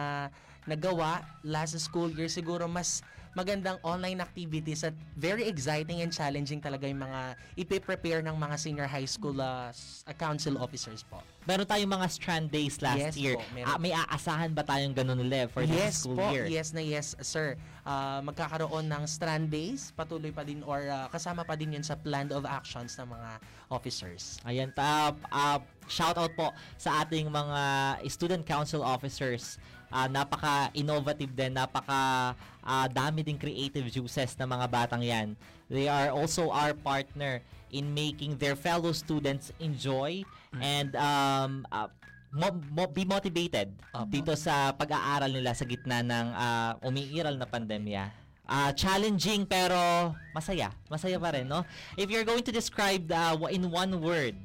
nagawa 0.67 1.23
last 1.47 1.79
school 1.79 2.11
year, 2.11 2.27
siguro 2.27 2.67
mas 2.67 3.03
magandang 3.37 3.77
online 3.85 4.25
activities 4.25 4.81
at 4.81 4.97
very 5.13 5.45
exciting 5.45 6.01
and 6.01 6.09
challenging 6.09 6.57
talaga 6.57 6.89
yung 6.89 7.05
mga 7.05 7.37
ipiprepare 7.61 8.25
ng 8.25 8.33
mga 8.33 8.57
senior 8.57 8.89
high 8.89 9.05
school 9.05 9.37
uh, 9.45 9.69
uh, 9.69 10.15
council 10.17 10.57
officers 10.57 11.05
po. 11.05 11.21
Meron 11.45 11.69
tayong 11.69 11.93
mga 11.93 12.09
strand 12.09 12.49
days 12.49 12.81
last 12.81 13.13
Yes 13.13 13.15
year. 13.21 13.37
po, 13.37 13.45
meron. 13.53 13.69
Ah, 13.69 13.77
may 13.77 13.93
aasahan 13.93 14.57
ba 14.57 14.65
tayong 14.65 14.97
ganun 14.97 15.21
ulit 15.21 15.53
for 15.53 15.69
yes 15.69 15.69
this 15.69 15.95
school 16.09 16.17
po, 16.17 16.33
year? 16.33 16.49
yes 16.49 16.73
na 16.73 16.81
yes, 16.81 17.13
sir. 17.21 17.61
Ah, 17.85 18.25
magkakaroon 18.25 18.89
ng 18.89 19.05
strand 19.05 19.53
days, 19.53 19.93
patuloy 19.93 20.33
pa 20.33 20.41
din 20.41 20.65
or 20.65 20.89
ah, 20.89 21.13
kasama 21.13 21.45
pa 21.45 21.53
din 21.61 21.77
yun 21.77 21.85
sa 21.85 21.93
plan 21.93 22.33
of 22.33 22.49
actions 22.49 22.97
ng 22.97 23.05
mga 23.13 23.31
officers. 23.69 24.41
Ayan, 24.49 24.73
ta, 24.73 25.13
uh, 25.29 25.61
shout 25.93 26.17
out 26.17 26.33
po 26.33 26.57
sa 26.81 27.05
ating 27.05 27.29
mga 27.29 27.61
student 28.09 28.43
council 28.49 28.81
officers. 28.81 29.61
Ah, 29.97 30.13
napaka-innovative 30.13 31.33
din, 31.33 31.57
napaka 31.57 32.37
ah, 32.61 32.87
dami 32.93 33.25
ding 33.25 33.41
creative 33.41 33.89
juices 33.89 34.37
ng 34.37 34.45
mga 34.45 34.67
batang 34.69 35.01
yan. 35.01 35.33
They 35.73 35.89
are 35.89 36.13
also 36.13 36.53
our 36.53 36.77
partner 36.77 37.41
in 37.73 37.97
making 37.97 38.37
their 38.37 38.61
fellow 38.61 38.93
students 38.93 39.57
enjoy 39.57 40.21
and 40.61 40.93
um, 41.01 41.65
ah, 41.73 41.89
mo- 42.29 42.61
mo- 42.77 42.93
be 42.93 43.09
motivated 43.09 43.73
dito 44.13 44.37
sa 44.37 44.77
pag-aaral 44.77 45.33
nila 45.33 45.57
sa 45.57 45.65
gitna 45.65 46.05
ng 46.05 46.27
ah, 46.37 46.77
umiiral 46.85 47.41
na 47.41 47.49
pandemya. 47.49 48.13
Ah, 48.45 48.77
challenging 48.77 49.49
pero 49.49 50.13
masaya. 50.37 50.77
Masaya 50.93 51.17
pa 51.17 51.33
rin, 51.33 51.49
no? 51.49 51.65
If 51.97 52.13
you're 52.13 52.29
going 52.29 52.45
to 52.45 52.53
describe 52.53 53.09
the 53.09 53.33
in 53.49 53.65
one 53.73 53.97
word 54.05 54.37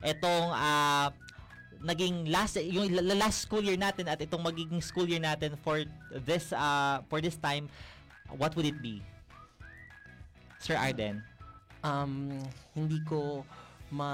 etong 0.00 0.48
ah, 0.48 1.12
naging 1.84 2.32
last 2.32 2.56
yung 2.56 2.88
la- 2.96 3.20
last 3.28 3.44
school 3.44 3.60
year 3.60 3.76
natin 3.76 4.08
at 4.08 4.16
itong 4.16 4.40
magiging 4.40 4.80
school 4.80 5.04
year 5.04 5.20
natin 5.20 5.52
for 5.60 5.84
this 6.24 6.50
ah, 6.56 7.04
for 7.12 7.20
this 7.20 7.36
time, 7.36 7.68
what 8.40 8.56
would 8.56 8.64
it 8.64 8.80
be? 8.80 9.04
Sir 10.64 10.80
Arden. 10.80 11.20
Um, 11.84 12.40
hindi 12.72 13.04
ko 13.04 13.44
ma 13.92 14.10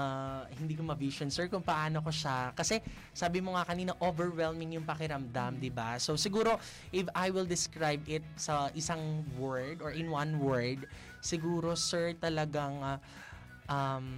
hindi 0.59 0.75
ko 0.75 0.83
ma-vision 0.83 1.31
sir 1.31 1.47
kung 1.47 1.63
paano 1.63 2.03
ko 2.03 2.11
siya 2.13 2.53
kasi 2.53 2.83
sabi 3.15 3.39
mo 3.39 3.55
nga 3.55 3.65
kanina 3.65 3.95
overwhelming 4.03 4.75
yung 4.75 4.85
pakiramdam, 4.85 5.57
'di 5.57 5.71
ba? 5.71 5.95
So 5.95 6.19
siguro 6.19 6.59
if 6.91 7.07
I 7.15 7.31
will 7.31 7.47
describe 7.47 8.03
it 8.05 8.21
sa 8.35 8.67
isang 8.75 9.23
word 9.39 9.79
or 9.79 9.95
in 9.95 10.11
one 10.11 10.37
word, 10.43 10.85
siguro 11.23 11.73
sir 11.79 12.13
talagang 12.19 12.83
ah, 12.83 12.99
um 13.71 14.11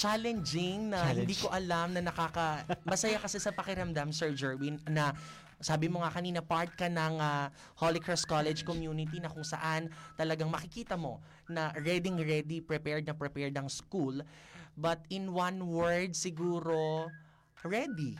challenging 0.00 0.88
na 0.88 1.12
Challenge. 1.12 1.18
hindi 1.20 1.36
ko 1.36 1.52
alam 1.52 1.92
na 1.92 2.00
nakaka... 2.00 2.64
Masaya 2.88 3.20
kasi 3.20 3.36
sa 3.36 3.52
pakiramdam, 3.52 4.08
Sir 4.16 4.32
Jerwin, 4.32 4.80
na 4.88 5.12
sabi 5.60 5.92
mo 5.92 6.00
nga 6.00 6.08
kanina, 6.08 6.40
part 6.40 6.72
ka 6.72 6.88
ng 6.88 7.20
ah, 7.20 7.52
Holy 7.76 8.00
Cross 8.00 8.24
College 8.24 8.64
community 8.64 9.20
na 9.20 9.28
kung 9.28 9.44
saan 9.44 9.92
talagang 10.16 10.48
makikita 10.48 10.96
mo 10.96 11.20
na 11.52 11.68
ready 11.76 12.08
ready, 12.24 12.64
prepared 12.64 13.04
na 13.04 13.12
prepared 13.12 13.52
ang 13.60 13.68
school. 13.68 14.24
But 14.72 15.04
in 15.12 15.36
one 15.36 15.60
word, 15.68 16.16
siguro, 16.16 17.12
ready. 17.60 18.16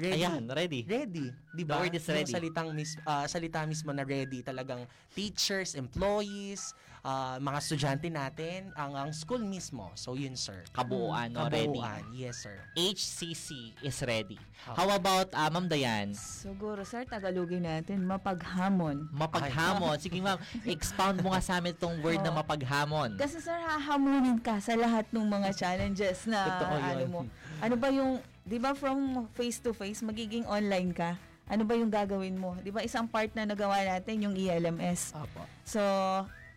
Ready. 0.00 0.24
Ayan, 0.24 0.48
ready. 0.48 0.80
Ready, 0.88 1.28
'di 1.52 1.64
ba? 1.68 1.76
The 1.76 1.80
word 1.84 1.94
is 2.00 2.08
Yung 2.08 2.16
ready. 2.24 2.32
salitang 2.32 2.68
mis 2.72 2.96
ah, 3.04 3.28
salita 3.28 3.68
mismo 3.68 3.92
na 3.92 4.00
ready 4.00 4.40
talagang 4.40 4.88
teachers, 5.12 5.76
employees, 5.76 6.72
ah, 7.02 7.36
mga 7.40 7.58
estudyante 7.60 8.08
natin, 8.08 8.72
ang 8.76 8.92
ang 8.96 9.10
school 9.12 9.40
mismo. 9.40 9.88
So 9.96 10.16
yun 10.16 10.36
sir. 10.36 10.64
Kabuuan, 10.72 11.32
no? 11.32 11.48
Ready. 11.48 11.76
Kabuuan, 11.76 12.02
yes 12.12 12.44
sir. 12.44 12.56
HCC 12.76 13.72
is 13.80 14.00
ready. 14.04 14.36
Okay. 14.36 14.76
How 14.76 14.88
about 14.92 15.32
uh, 15.32 15.48
Ma'am 15.48 15.64
Dayan? 15.64 16.12
Siguro, 16.12 16.84
sir, 16.84 17.08
Tagalogin 17.08 17.64
natin, 17.64 18.04
mapaghamon. 18.04 19.08
Mapaghamon. 19.08 19.96
Sige 19.96 20.20
ma'am, 20.20 20.36
expound 20.76 21.24
mo 21.24 21.32
nga 21.32 21.40
sa 21.40 21.56
amin 21.56 21.72
itong 21.72 22.04
word 22.04 22.20
na 22.20 22.28
Oo. 22.32 22.38
mapaghamon. 22.44 23.16
Kasi 23.16 23.40
sir, 23.40 23.56
hahamunin 23.56 24.36
ka 24.36 24.60
sa 24.60 24.76
lahat 24.76 25.08
ng 25.08 25.24
mga 25.24 25.48
challenges 25.56 26.28
na 26.28 26.44
Totoo 26.44 26.76
yun. 26.76 26.84
ano 26.84 27.04
mo. 27.08 27.20
Ano 27.60 27.74
ba 27.80 27.88
yung, 27.88 28.20
di 28.44 28.60
ba 28.60 28.76
from 28.76 29.28
face 29.32 29.60
to 29.60 29.72
face, 29.72 30.04
magiging 30.04 30.44
online 30.44 30.92
ka? 30.92 31.16
Ano 31.50 31.66
ba 31.66 31.74
yung 31.74 31.90
gagawin 31.90 32.38
mo? 32.38 32.54
Di 32.62 32.70
ba 32.70 32.84
isang 32.84 33.10
part 33.10 33.34
na 33.34 33.42
nagawa 33.42 33.82
natin 33.82 34.22
yung 34.22 34.34
ELMS. 34.38 35.16
Opo. 35.18 35.42
So, 35.66 35.82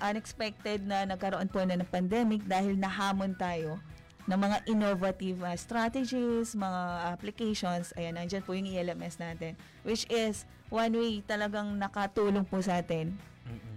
unexpected 0.02 0.86
na 0.86 1.06
nagkaroon 1.06 1.50
po 1.52 1.62
na 1.62 1.78
ng 1.78 1.90
pandemic 1.90 2.42
dahil 2.48 2.78
nahamon 2.78 3.36
tayo 3.38 3.78
ng 4.24 4.40
mga 4.40 4.58
innovative 4.72 5.44
uh, 5.44 5.52
strategies, 5.60 6.56
mga 6.56 7.12
applications. 7.12 7.92
Ayan, 8.00 8.16
nandyan 8.16 8.40
po 8.40 8.56
yung 8.56 8.72
ELMS 8.72 9.20
natin. 9.20 9.60
Which 9.84 10.08
is, 10.08 10.48
one 10.72 10.96
way 10.96 11.20
talagang 11.28 11.76
nakatulong 11.76 12.48
po 12.48 12.64
sa 12.64 12.80
atin. 12.80 13.14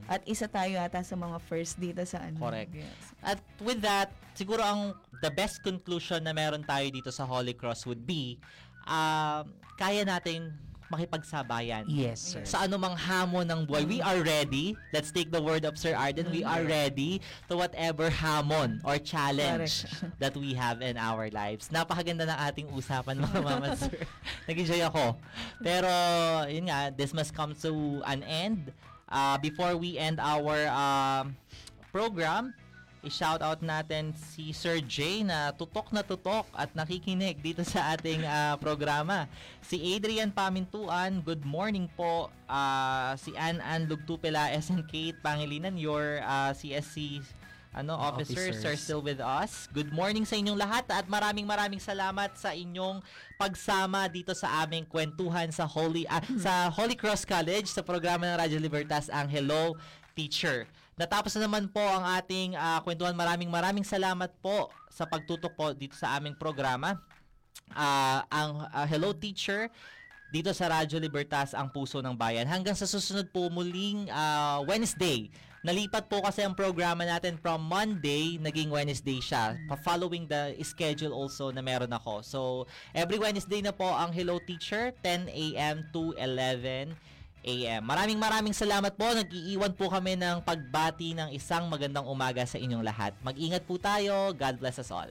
At 0.06 0.22
isa 0.22 0.46
tayo 0.46 0.78
ata 0.78 1.02
sa 1.02 1.18
mga 1.18 1.42
first 1.50 1.82
dito 1.82 1.98
sa 2.06 2.22
ano. 2.22 2.38
Correct. 2.38 2.70
Yes. 2.70 2.94
At 3.26 3.42
with 3.58 3.82
that, 3.82 4.14
siguro 4.38 4.62
ang 4.62 4.94
the 5.18 5.30
best 5.34 5.66
conclusion 5.66 6.22
na 6.22 6.30
meron 6.30 6.62
tayo 6.62 6.86
dito 6.94 7.10
sa 7.10 7.26
Holy 7.26 7.58
Cross 7.58 7.90
would 7.90 8.06
be, 8.06 8.38
um, 8.86 9.50
kaya 9.74 10.06
nating 10.06 10.54
makipagsabayan. 10.92 11.84
Yes 11.90 12.34
sir. 12.34 12.42
Sa 12.46 12.62
anumang 12.62 12.94
hamon 12.94 13.46
ng 13.46 13.60
buhay, 13.66 13.84
we 13.86 13.98
are 14.02 14.20
ready. 14.22 14.78
Let's 14.94 15.10
take 15.10 15.30
the 15.30 15.42
word 15.42 15.66
of 15.66 15.74
Sir 15.78 15.94
Arden. 15.94 16.30
We 16.30 16.46
are 16.46 16.62
ready 16.62 17.20
to 17.50 17.58
whatever 17.58 18.10
hamon 18.10 18.80
or 18.86 18.98
challenge 18.98 19.86
that 20.22 20.36
we 20.36 20.54
have 20.54 20.82
in 20.82 20.96
our 20.96 21.30
lives. 21.30 21.68
Napakaganda 21.70 22.26
ng 22.30 22.38
ating 22.38 22.66
usapan 22.70 23.18
mga 23.18 23.38
mama 23.42 23.74
sir. 23.80 23.94
Nag-enjoy 24.46 24.80
ako. 24.86 25.18
Pero, 25.62 25.90
yun 26.46 26.70
nga, 26.70 26.94
this 26.94 27.10
must 27.10 27.34
come 27.34 27.54
to 27.58 28.02
an 28.06 28.22
end. 28.22 28.70
Uh, 29.06 29.38
before 29.38 29.78
we 29.78 29.94
end 29.98 30.18
our 30.18 30.66
um, 30.74 31.38
program, 31.94 32.54
i-shout 33.06 33.38
out 33.38 33.62
natin 33.62 34.10
si 34.18 34.50
Sir 34.50 34.82
Jay 34.82 35.22
na 35.22 35.54
tutok 35.54 35.94
na 35.94 36.02
tutok 36.02 36.50
at 36.50 36.74
nakikinig 36.74 37.38
dito 37.38 37.62
sa 37.62 37.94
ating 37.94 38.26
ah, 38.26 38.58
programa. 38.58 39.30
Si 39.62 39.78
Adrian 39.94 40.34
Pamintuan, 40.34 41.22
good 41.22 41.46
morning 41.46 41.86
po. 41.94 42.26
Ah, 42.50 43.14
si 43.14 43.30
Ann 43.38 43.62
Ann 43.62 43.86
Lugtupela, 43.86 44.50
SN 44.58 44.82
Kate 44.90 45.14
Pangilinan, 45.22 45.78
your 45.78 46.18
ah, 46.26 46.50
CSC 46.50 47.22
ano, 47.76 47.92
officers, 47.94 48.64
are 48.64 48.72
Officers. 48.72 48.80
still 48.80 49.02
with 49.04 49.20
us. 49.20 49.68
Good 49.70 49.92
morning 49.92 50.24
sa 50.24 50.34
inyong 50.40 50.56
lahat 50.56 50.88
at 50.90 51.06
maraming 51.06 51.44
maraming 51.44 51.78
salamat 51.78 52.34
sa 52.34 52.56
inyong 52.56 53.04
pagsama 53.36 54.08
dito 54.08 54.32
sa 54.32 54.64
aming 54.64 54.88
kwentuhan 54.88 55.52
sa 55.52 55.68
Holy 55.68 56.08
ah, 56.08 56.24
sa 56.40 56.72
Holy 56.72 56.98
Cross 56.98 57.28
College 57.28 57.68
sa 57.70 57.84
programa 57.84 58.26
ng 58.32 58.36
Radyo 58.40 58.58
Libertas 58.58 59.12
ang 59.12 59.28
Hello 59.30 59.76
Teacher. 60.16 60.66
Natapos 60.96 61.36
na 61.36 61.44
naman 61.44 61.68
po 61.68 61.84
ang 61.84 62.08
ating 62.16 62.56
ah, 62.56 62.80
kwentuhan. 62.80 63.12
Maraming 63.12 63.52
maraming 63.52 63.84
salamat 63.84 64.32
po 64.40 64.72
sa 64.88 65.04
pagtutok 65.04 65.52
po 65.52 65.76
dito 65.76 65.92
sa 65.92 66.16
aming 66.16 66.32
programa. 66.32 66.96
Ah, 67.68 68.24
ang 68.32 68.64
ah, 68.72 68.88
Hello 68.88 69.12
Teacher 69.12 69.68
dito 70.32 70.48
sa 70.56 70.72
Radyo 70.72 70.96
Libertas 70.96 71.52
ang 71.52 71.68
puso 71.68 72.00
ng 72.00 72.16
bayan. 72.16 72.48
Hanggang 72.48 72.72
sa 72.72 72.88
susunod 72.88 73.28
po 73.28 73.52
muling 73.52 74.08
ah, 74.08 74.64
Wednesday. 74.64 75.28
Nalipat 75.68 76.08
po 76.08 76.24
kasi 76.24 76.40
ang 76.40 76.56
programa 76.56 77.04
natin 77.04 77.36
from 77.36 77.60
Monday, 77.60 78.40
naging 78.40 78.72
Wednesday 78.72 79.20
siya. 79.20 79.52
Following 79.84 80.24
the 80.24 80.56
schedule 80.64 81.12
also 81.12 81.52
na 81.52 81.60
meron 81.60 81.92
ako. 81.92 82.24
So, 82.24 82.40
every 82.96 83.20
Wednesday 83.20 83.60
na 83.60 83.76
po 83.76 83.84
ang 83.84 84.16
Hello 84.16 84.40
Teacher, 84.40 84.96
10 85.04 85.28
a.m. 85.28 85.84
to 85.92 86.16
11 86.16 86.96
a.m. 87.46 87.82
Maraming 87.86 88.18
maraming 88.18 88.52
salamat 88.52 88.92
po. 88.98 89.06
Nag-iiwan 89.06 89.72
po 89.78 89.86
kami 89.86 90.18
ng 90.18 90.42
pagbati 90.42 91.14
ng 91.14 91.30
isang 91.30 91.70
magandang 91.70 92.04
umaga 92.04 92.42
sa 92.42 92.58
inyong 92.58 92.82
lahat. 92.82 93.14
Mag-ingat 93.22 93.62
po 93.64 93.78
tayo. 93.78 94.34
God 94.34 94.58
bless 94.58 94.82
us 94.82 94.90
all. 94.90 95.08